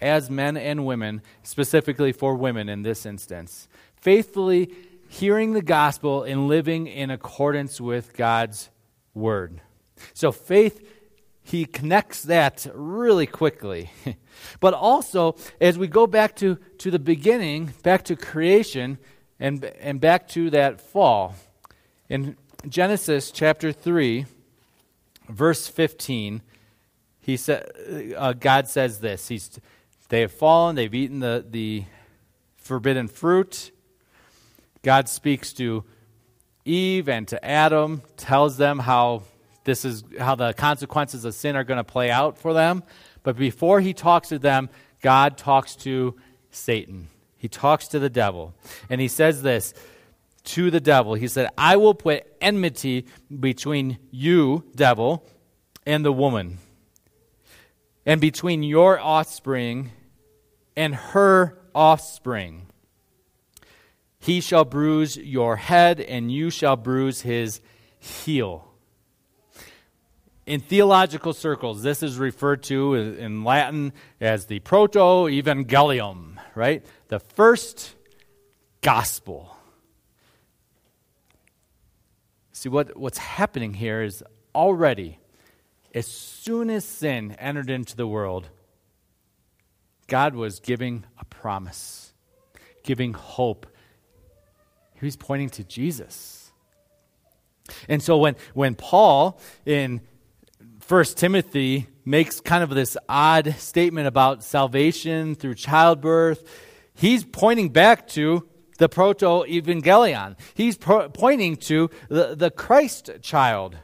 as 0.00 0.30
men 0.30 0.56
and 0.56 0.86
women, 0.86 1.20
specifically 1.42 2.12
for 2.12 2.34
women 2.34 2.70
in 2.70 2.80
this 2.80 3.04
instance. 3.04 3.68
Faithfully 3.94 4.72
hearing 5.10 5.52
the 5.52 5.60
gospel 5.60 6.22
and 6.22 6.48
living 6.48 6.86
in 6.86 7.10
accordance 7.10 7.78
with 7.78 8.16
God's 8.16 8.70
word. 9.12 9.60
So 10.14 10.32
faith, 10.32 10.82
he 11.42 11.66
connects 11.66 12.22
that 12.22 12.66
really 12.72 13.26
quickly. 13.26 13.90
but 14.60 14.72
also, 14.72 15.36
as 15.60 15.76
we 15.76 15.88
go 15.88 16.06
back 16.06 16.36
to, 16.36 16.56
to 16.78 16.90
the 16.90 16.98
beginning, 16.98 17.74
back 17.82 18.04
to 18.04 18.16
creation, 18.16 18.96
and, 19.38 19.62
and 19.62 20.00
back 20.00 20.26
to 20.28 20.48
that 20.50 20.80
fall, 20.80 21.34
in 22.10 22.36
Genesis 22.68 23.30
chapter 23.30 23.70
3, 23.70 24.26
verse 25.28 25.68
15, 25.68 26.42
he 27.20 27.36
sa- 27.36 27.60
uh, 28.16 28.32
God 28.32 28.66
says 28.66 28.98
this 28.98 29.28
He's, 29.28 29.60
They 30.08 30.22
have 30.22 30.32
fallen, 30.32 30.74
they've 30.74 30.92
eaten 30.92 31.20
the, 31.20 31.46
the 31.48 31.84
forbidden 32.56 33.06
fruit. 33.06 33.70
God 34.82 35.08
speaks 35.08 35.52
to 35.54 35.84
Eve 36.64 37.08
and 37.08 37.28
to 37.28 37.42
Adam, 37.44 38.02
tells 38.16 38.56
them 38.56 38.80
how 38.80 39.22
this 39.62 39.84
is 39.84 40.02
how 40.18 40.34
the 40.34 40.52
consequences 40.52 41.24
of 41.24 41.34
sin 41.34 41.54
are 41.54 41.64
going 41.64 41.78
to 41.78 41.84
play 41.84 42.10
out 42.10 42.38
for 42.38 42.52
them. 42.52 42.82
But 43.22 43.36
before 43.36 43.80
he 43.80 43.94
talks 43.94 44.30
to 44.30 44.38
them, 44.38 44.68
God 45.00 45.38
talks 45.38 45.76
to 45.76 46.16
Satan. 46.50 47.08
He 47.36 47.48
talks 47.48 47.86
to 47.88 48.00
the 48.00 48.10
devil. 48.10 48.52
And 48.88 49.00
he 49.00 49.08
says 49.08 49.42
this 49.42 49.74
to 50.44 50.70
the 50.70 50.80
devil. 50.80 51.14
He 51.14 51.28
said, 51.28 51.48
I 51.56 51.76
will 51.76 51.94
put 51.94 52.26
enmity 52.40 53.06
between 53.38 53.98
you, 54.10 54.64
devil, 54.74 55.26
and 55.86 56.04
the 56.04 56.12
woman, 56.12 56.58
and 58.06 58.20
between 58.20 58.62
your 58.62 58.98
offspring 58.98 59.90
and 60.76 60.94
her 60.94 61.58
offspring. 61.74 62.66
He 64.18 64.40
shall 64.40 64.64
bruise 64.64 65.16
your 65.16 65.56
head, 65.56 66.00
and 66.00 66.30
you 66.30 66.50
shall 66.50 66.76
bruise 66.76 67.22
his 67.22 67.60
heel. 67.98 68.66
In 70.46 70.60
theological 70.60 71.32
circles, 71.32 71.82
this 71.82 72.02
is 72.02 72.18
referred 72.18 72.62
to 72.64 72.94
in 72.94 73.44
Latin 73.44 73.92
as 74.20 74.46
the 74.46 74.58
proto 74.60 75.28
evangelium, 75.28 76.38
right? 76.54 76.84
The 77.08 77.20
first 77.20 77.94
gospel. 78.80 79.56
See, 82.60 82.68
what, 82.68 82.94
what's 82.94 83.16
happening 83.16 83.72
here 83.72 84.02
is 84.02 84.22
already, 84.54 85.18
as 85.94 86.06
soon 86.06 86.68
as 86.68 86.84
sin 86.84 87.34
entered 87.38 87.70
into 87.70 87.96
the 87.96 88.06
world, 88.06 88.50
God 90.08 90.34
was 90.34 90.60
giving 90.60 91.06
a 91.18 91.24
promise, 91.24 92.12
giving 92.82 93.14
hope. 93.14 93.66
He 94.92 95.06
was 95.06 95.16
pointing 95.16 95.48
to 95.48 95.64
Jesus. 95.64 96.52
And 97.88 98.02
so 98.02 98.18
when, 98.18 98.36
when 98.52 98.74
Paul 98.74 99.40
in 99.64 100.02
First 100.80 101.16
Timothy 101.16 101.86
makes 102.04 102.42
kind 102.42 102.62
of 102.62 102.68
this 102.68 102.94
odd 103.08 103.54
statement 103.54 104.06
about 104.06 104.44
salvation 104.44 105.34
through 105.34 105.54
childbirth. 105.54 106.46
He's 106.92 107.24
pointing 107.24 107.70
back 107.70 108.06
to 108.08 108.49
the 108.80 108.88
proto 108.88 109.44
evangelion. 109.46 110.36
He's 110.54 110.76
pro- 110.76 111.10
pointing 111.10 111.56
to 111.68 111.90
the, 112.08 112.34
the 112.34 112.50
Christ 112.50 113.10
child. 113.20 113.76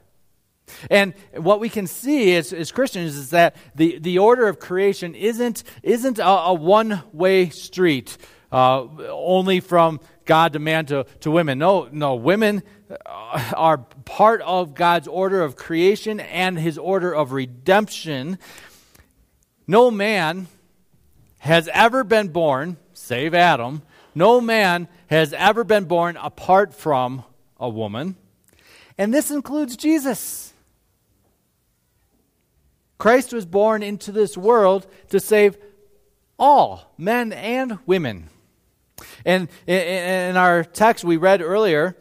And 0.90 1.12
what 1.36 1.60
we 1.60 1.68
can 1.68 1.86
see 1.86 2.34
as, 2.34 2.52
as 2.52 2.72
Christians 2.72 3.14
is 3.14 3.30
that 3.30 3.56
the, 3.74 3.98
the 3.98 4.18
order 4.18 4.48
of 4.48 4.58
creation 4.58 5.14
isn't, 5.14 5.62
isn't 5.82 6.18
a, 6.18 6.26
a 6.26 6.54
one 6.54 7.02
way 7.12 7.50
street, 7.50 8.16
uh, 8.50 8.86
only 9.10 9.60
from 9.60 10.00
God 10.24 10.54
to 10.54 10.58
man 10.58 10.86
to, 10.86 11.04
to 11.20 11.30
women. 11.30 11.58
No, 11.58 11.88
no, 11.92 12.14
women 12.14 12.62
are 13.54 13.76
part 13.76 14.40
of 14.40 14.74
God's 14.74 15.08
order 15.08 15.42
of 15.42 15.56
creation 15.56 16.20
and 16.20 16.58
his 16.58 16.78
order 16.78 17.14
of 17.14 17.32
redemption. 17.32 18.38
No 19.66 19.90
man 19.90 20.48
has 21.40 21.68
ever 21.68 22.02
been 22.02 22.28
born, 22.28 22.78
save 22.94 23.34
Adam, 23.34 23.82
no 24.16 24.40
man 24.40 24.88
has 25.08 25.32
ever 25.34 25.62
been 25.62 25.84
born 25.84 26.16
apart 26.16 26.74
from 26.74 27.22
a 27.60 27.68
woman. 27.68 28.16
And 28.98 29.12
this 29.12 29.30
includes 29.30 29.76
Jesus. 29.76 30.54
Christ 32.98 33.34
was 33.34 33.44
born 33.44 33.82
into 33.82 34.10
this 34.10 34.36
world 34.36 34.86
to 35.10 35.20
save 35.20 35.58
all, 36.38 36.94
men 36.96 37.32
and 37.32 37.78
women. 37.84 38.30
And 39.26 39.48
in 39.66 40.36
our 40.36 40.64
text 40.64 41.04
we 41.04 41.18
read 41.18 41.42
earlier, 41.42 41.94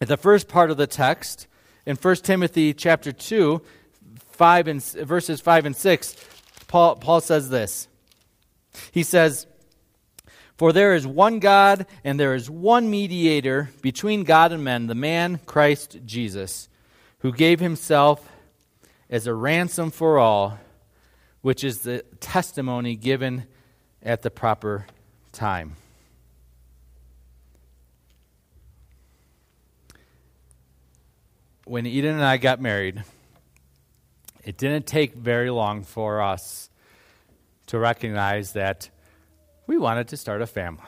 the 0.00 0.16
first 0.16 0.48
part 0.48 0.72
of 0.72 0.76
the 0.76 0.88
text 0.88 1.46
in 1.86 1.94
1 1.94 2.16
Timothy 2.16 2.74
chapter 2.74 3.12
2, 3.12 3.62
5 4.32 4.68
and, 4.68 4.82
verses 4.82 5.40
5 5.40 5.66
and 5.66 5.76
6, 5.76 6.16
Paul, 6.66 6.96
Paul 6.96 7.20
says 7.20 7.50
this. 7.50 7.86
He 8.90 9.04
says, 9.04 9.46
For 10.60 10.74
there 10.74 10.94
is 10.94 11.06
one 11.06 11.38
God, 11.38 11.86
and 12.04 12.20
there 12.20 12.34
is 12.34 12.50
one 12.50 12.90
mediator 12.90 13.70
between 13.80 14.24
God 14.24 14.52
and 14.52 14.62
men, 14.62 14.88
the 14.88 14.94
man 14.94 15.40
Christ 15.46 16.00
Jesus, 16.04 16.68
who 17.20 17.32
gave 17.32 17.60
himself 17.60 18.30
as 19.08 19.26
a 19.26 19.32
ransom 19.32 19.90
for 19.90 20.18
all, 20.18 20.58
which 21.40 21.64
is 21.64 21.78
the 21.78 22.04
testimony 22.20 22.94
given 22.94 23.46
at 24.02 24.20
the 24.20 24.30
proper 24.30 24.84
time. 25.32 25.76
when 31.64 31.86
Eden 31.86 32.16
and 32.16 32.24
I 32.24 32.36
got 32.36 32.60
married, 32.60 33.02
it 34.44 34.58
didn't 34.58 34.86
take 34.86 35.14
very 35.14 35.48
long 35.48 35.84
for 35.84 36.20
us 36.20 36.68
to 37.68 37.78
recognize 37.78 38.52
that 38.52 38.90
we 39.70 39.78
wanted 39.78 40.08
to 40.08 40.16
start 40.16 40.42
a 40.42 40.48
family. 40.48 40.82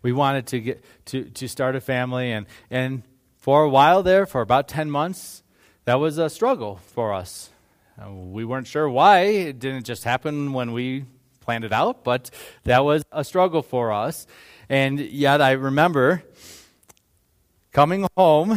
We 0.00 0.10
wanted 0.10 0.46
to 0.46 0.58
get 0.58 0.82
to, 1.04 1.24
to 1.24 1.46
start 1.46 1.76
a 1.76 1.82
family 1.82 2.32
and, 2.32 2.46
and 2.70 3.02
for 3.36 3.64
a 3.64 3.68
while 3.68 4.02
there, 4.02 4.24
for 4.24 4.40
about 4.40 4.68
10 4.68 4.90
months, 4.90 5.42
that 5.84 5.96
was 5.96 6.16
a 6.16 6.30
struggle 6.30 6.80
for 6.94 7.12
us. 7.12 7.50
Uh, 8.00 8.10
we 8.10 8.42
weren't 8.42 8.66
sure 8.66 8.88
why. 8.88 9.18
It 9.18 9.58
didn't 9.58 9.84
just 9.84 10.04
happen 10.04 10.54
when 10.54 10.72
we 10.72 11.04
planned 11.40 11.64
it 11.64 11.74
out, 11.74 12.04
but 12.04 12.30
that 12.64 12.82
was 12.86 13.04
a 13.12 13.22
struggle 13.22 13.60
for 13.60 13.92
us. 13.92 14.26
And 14.70 14.98
yet 14.98 15.42
I 15.42 15.52
remember 15.52 16.22
coming 17.70 18.08
home 18.16 18.52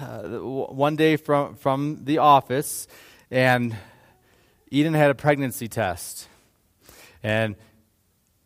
uh, 0.00 0.22
one 0.22 0.96
day 0.96 1.14
from, 1.14 1.54
from 1.54 2.00
the 2.02 2.18
office, 2.18 2.88
and 3.30 3.76
Eden 4.72 4.94
had 4.94 5.12
a 5.12 5.14
pregnancy 5.14 5.68
test. 5.68 6.26
And 7.22 7.56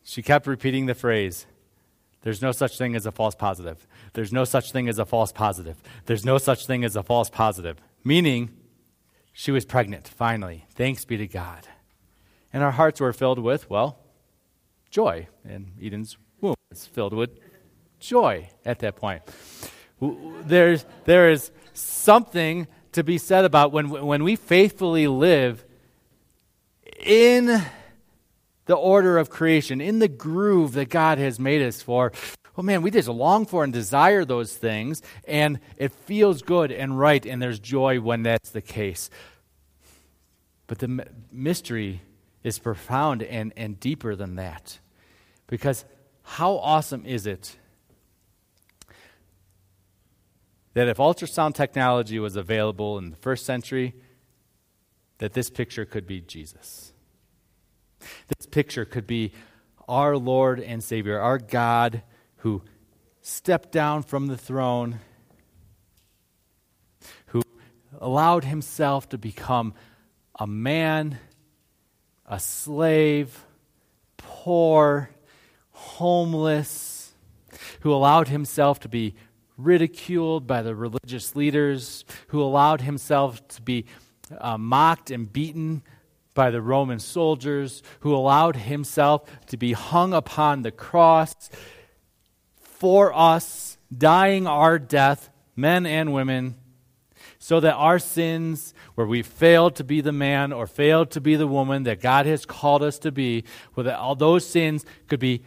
she 0.03 0.23
kept 0.23 0.47
repeating 0.47 0.87
the 0.87 0.95
phrase 0.95 1.47
there's 2.25 2.41
no 2.41 2.53
such 2.53 2.79
thing 2.79 2.97
as 2.97 3.05
a 3.05 3.13
false 3.13 3.35
positive. 3.35 3.87
There's 4.15 4.33
no 4.33 4.45
such 4.45 4.73
thing 4.73 4.89
as 4.89 4.99
a 4.99 5.05
false 5.05 5.31
positive. 5.31 5.77
There's 6.07 6.25
no 6.25 6.39
such 6.39 6.67
thing 6.67 6.83
as 6.83 6.97
a 6.97 7.03
false 7.03 7.29
positive. 7.29 7.77
Meaning, 8.03 8.51
she 9.35 9.51
was 9.51 9.67
pregnant, 9.67 10.09
finally. 10.09 10.65
Thanks 10.71 11.05
be 11.05 11.19
to 11.19 11.27
God. 11.27 11.69
And 12.51 12.63
our 12.63 12.71
hearts 12.71 12.99
were 12.99 13.13
filled 13.13 13.39
with, 13.39 13.69
well, 13.69 13.99
joy. 14.89 15.29
And 15.47 15.73
Eden's 15.83 16.17
womb 16.41 16.55
was 16.71 16.87
filled 16.87 17.13
with 17.13 17.39
joy 18.01 18.49
at 18.65 18.79
that 18.79 18.97
point. 18.97 19.23
There's, 20.01 20.87
there 21.05 21.31
is 21.31 21.51
something 21.75 22.69
to 22.93 23.05
be 23.05 23.19
said 23.19 23.45
about 23.45 23.71
when, 23.71 23.91
when 23.91 24.25
we 24.25 24.37
faithfully 24.37 25.09
live 25.09 25.63
in 27.05 27.61
the 28.67 28.75
order 28.75 29.19
of 29.19 29.31
creation, 29.31 29.81
in 29.81 29.99
the 29.99 30.09
groove 30.09 30.73
that 30.73 30.89
God 30.89 31.19
has 31.19 31.39
made 31.39 31.63
us 31.63 31.83
for. 31.83 32.13
Oh 32.57 32.63
man, 32.63 32.83
we 32.83 32.91
just 32.91 33.09
long 33.09 33.47
for 33.47 33.65
and 33.65 33.73
desire 33.73 34.25
those 34.25 34.57
things, 34.57 35.03
and 35.27 35.59
it 35.77 35.93
feels 35.93 36.43
good 36.43 36.71
and 36.71 36.99
right, 36.99 37.25
and 37.27 37.43
there's 37.43 37.59
joy 37.59 38.01
when 38.01 38.23
that's 38.23 38.51
the 38.51 38.63
case. 38.63 39.11
But 40.67 40.79
the 40.79 41.07
mystery 41.31 42.01
is 42.43 42.59
profound 42.59 43.23
and, 43.23 43.53
and 43.57 43.79
deeper 43.81 44.17
than 44.17 44.37
that. 44.37 44.79
Because 45.47 45.85
how 46.23 46.57
awesome 46.57 47.05
is 47.05 47.27
it 47.27 47.57
that 50.73 50.89
if 50.89 50.97
ultrasound 50.97 51.55
technology 51.55 52.19
was 52.19 52.35
available 52.35 52.99
in 52.99 53.11
the 53.11 53.17
first 53.17 53.45
century, 53.45 53.95
that 55.19 55.35
this 55.35 55.51
picture 55.51 55.85
could 55.85 56.07
be 56.07 56.21
Jesus? 56.21 56.94
This 58.37 58.47
picture 58.47 58.85
could 58.85 59.07
be 59.07 59.33
our 59.89 60.17
Lord 60.17 60.61
and 60.61 60.83
Savior, 60.83 61.19
our 61.19 61.39
God 61.39 62.03
who 62.39 62.63
stepped 63.21 63.73
down 63.73 64.03
from 64.03 64.27
the 64.27 64.37
throne, 64.37 65.01
who 67.27 67.43
allowed 68.01 68.45
himself 68.45 69.09
to 69.11 69.19
become 69.19 69.75
a 70.39 70.47
man, 70.47 71.19
a 72.27 72.39
slave, 72.39 73.45
poor, 74.17 75.11
homeless, 75.71 77.13
who 77.81 77.93
allowed 77.93 78.29
himself 78.29 78.81
to 78.81 78.89
be 78.89 79.15
ridiculed 79.57 80.47
by 80.47 80.63
the 80.63 80.75
religious 80.75 81.37
leaders, 81.37 82.05
who 82.29 82.43
allowed 82.43 82.81
himself 82.81 83.47
to 83.49 83.63
be 83.63 83.87
uh, 84.39 84.59
mocked 84.59 85.11
and 85.11 85.33
beaten 85.33 85.83
by 86.35 86.51
the 86.51 86.61
Roman 86.61 86.99
soldiers, 86.99 87.83
who 88.01 88.15
allowed 88.15 88.57
himself 88.57 89.23
to 89.47 89.57
be 89.57 89.73
hung 89.73 90.13
upon 90.13 90.63
the 90.63 90.73
cross 90.73 91.49
for 92.59 93.15
us, 93.15 93.79
dying 93.97 94.47
our 94.47 94.79
death, 94.79 95.31
men 95.57 95.87
and 95.87 96.13
women, 96.13 96.57
so 97.39 97.61
that 97.61 97.75
our 97.75 97.99
sins, 97.99 98.75
where 98.95 99.07
we 99.07 99.23
failed 99.23 99.77
to 99.77 99.85
be 99.85 100.01
the 100.01 100.13
man 100.13 100.53
or 100.53 100.67
failed 100.67 101.11
to 101.13 101.21
be 101.21 101.37
the 101.37 101.47
woman 101.47 101.85
that 101.85 102.01
God 102.01 102.27
has 102.27 102.45
called 102.45 102.83
us 102.83 102.99
to 103.01 103.13
be, 103.13 103.45
where 103.75 103.85
that 103.85 103.99
all 103.99 104.15
those 104.15 104.47
sins 104.47 104.85
could 105.09 105.21
be 105.21 105.43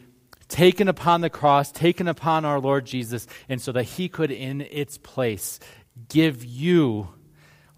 taken 0.47 0.87
upon 0.87 1.21
the 1.21 1.29
cross, 1.29 1.71
taken 1.71 2.07
upon 2.07 2.45
our 2.45 2.59
Lord 2.59 2.85
Jesus, 2.85 3.27
and 3.49 3.61
so 3.61 3.71
that 3.73 3.83
he 3.83 4.07
could, 4.07 4.31
in 4.31 4.61
its 4.61 4.97
place, 4.97 5.59
give 6.07 6.45
you 6.45 7.09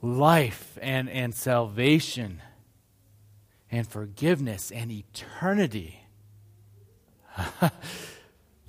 life 0.01 0.77
and, 0.81 1.09
and 1.09 1.33
salvation 1.33 2.41
and 3.71 3.87
forgiveness 3.87 4.71
and 4.71 4.91
eternity. 4.91 6.01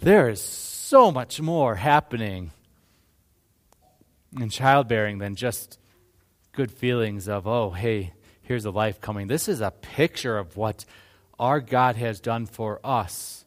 there 0.00 0.28
is 0.28 0.40
so 0.40 1.10
much 1.10 1.40
more 1.40 1.76
happening 1.76 2.50
in 4.38 4.48
childbearing 4.48 5.18
than 5.18 5.34
just 5.34 5.78
good 6.52 6.70
feelings 6.70 7.28
of, 7.28 7.46
oh, 7.46 7.70
hey, 7.70 8.12
here's 8.42 8.64
a 8.64 8.70
life 8.70 9.00
coming. 9.00 9.26
This 9.26 9.48
is 9.48 9.60
a 9.60 9.70
picture 9.70 10.38
of 10.38 10.56
what 10.56 10.84
our 11.38 11.60
God 11.60 11.96
has 11.96 12.20
done 12.20 12.46
for 12.46 12.80
us, 12.84 13.44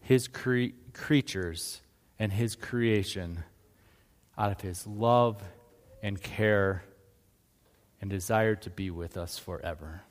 His 0.00 0.26
cre- 0.26 0.74
creatures, 0.92 1.80
and 2.18 2.32
His 2.32 2.56
creation 2.56 3.44
out 4.36 4.50
of 4.50 4.60
His 4.60 4.86
love 4.86 5.42
and 6.02 6.20
care 6.20 6.82
and 8.00 8.10
desire 8.10 8.54
to 8.56 8.70
be 8.70 8.90
with 8.90 9.16
us 9.16 9.38
forever. 9.38 10.02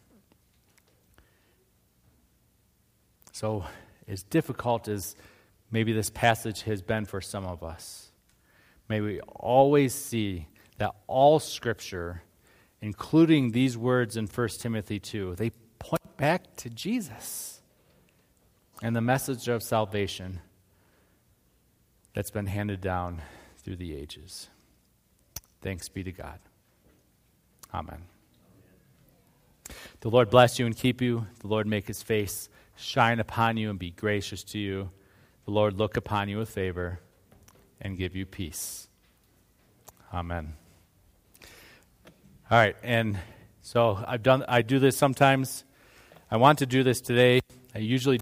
So, 3.40 3.66
as 4.08 4.24
difficult 4.24 4.88
as 4.88 5.16
maybe 5.70 5.94
this 5.94 6.10
passage 6.10 6.64
has 6.64 6.82
been 6.82 7.06
for 7.06 7.22
some 7.22 7.46
of 7.46 7.62
us, 7.62 8.10
may 8.90 9.00
we 9.00 9.20
always 9.22 9.94
see 9.94 10.48
that 10.80 10.96
all 11.06 11.38
Scripture, 11.38 12.24
including 12.82 13.52
these 13.52 13.78
words 13.78 14.18
in 14.18 14.26
1 14.26 14.48
Timothy 14.58 15.00
2, 15.00 15.36
they 15.36 15.52
point 15.78 16.18
back 16.18 16.56
to 16.56 16.72
Jesus 16.72 17.62
and 18.82 18.96
the 18.96 19.02
message 19.02 19.48
of 19.48 19.62
salvation 19.62 20.40
that's 22.16 22.32
been 22.32 22.48
handed 22.48 22.82
down 22.82 23.22
through 23.60 23.76
the 23.76 23.96
ages. 23.96 24.50
Thanks 25.62 25.90
be 25.90 26.04
to 26.04 26.12
God. 26.12 26.40
Amen. 27.72 28.02
The 30.00 30.10
Lord 30.10 30.32
bless 30.32 30.58
you 30.58 30.66
and 30.66 30.76
keep 30.76 31.04
you. 31.04 31.28
The 31.42 31.48
Lord 31.48 31.68
make 31.68 31.86
his 31.86 32.02
face 32.02 32.50
shine 32.78 33.20
upon 33.20 33.58
you 33.58 33.70
and 33.70 33.78
be 33.78 33.92
gracious 33.92 34.44
to 34.46 34.60
you. 34.60 34.90
The 35.46 35.52
Lord 35.52 35.78
look 35.78 35.98
upon 35.98 36.30
you 36.30 36.38
with 36.38 36.50
favor 36.50 37.00
and 37.82 37.98
give 37.98 38.16
you 38.16 38.26
peace. 38.26 38.88
Amen. 40.14 40.54
All 42.50 42.58
right, 42.58 42.76
and 42.82 43.20
so 43.62 44.02
I've 44.08 44.24
done 44.24 44.46
I 44.48 44.62
do 44.62 44.80
this 44.80 44.96
sometimes. 44.96 45.66
I 46.32 46.38
want 46.38 46.60
to 46.60 46.66
do 46.66 46.84
this 46.84 47.02
today. 47.02 47.42
I 47.76 47.80
usually 47.80 48.20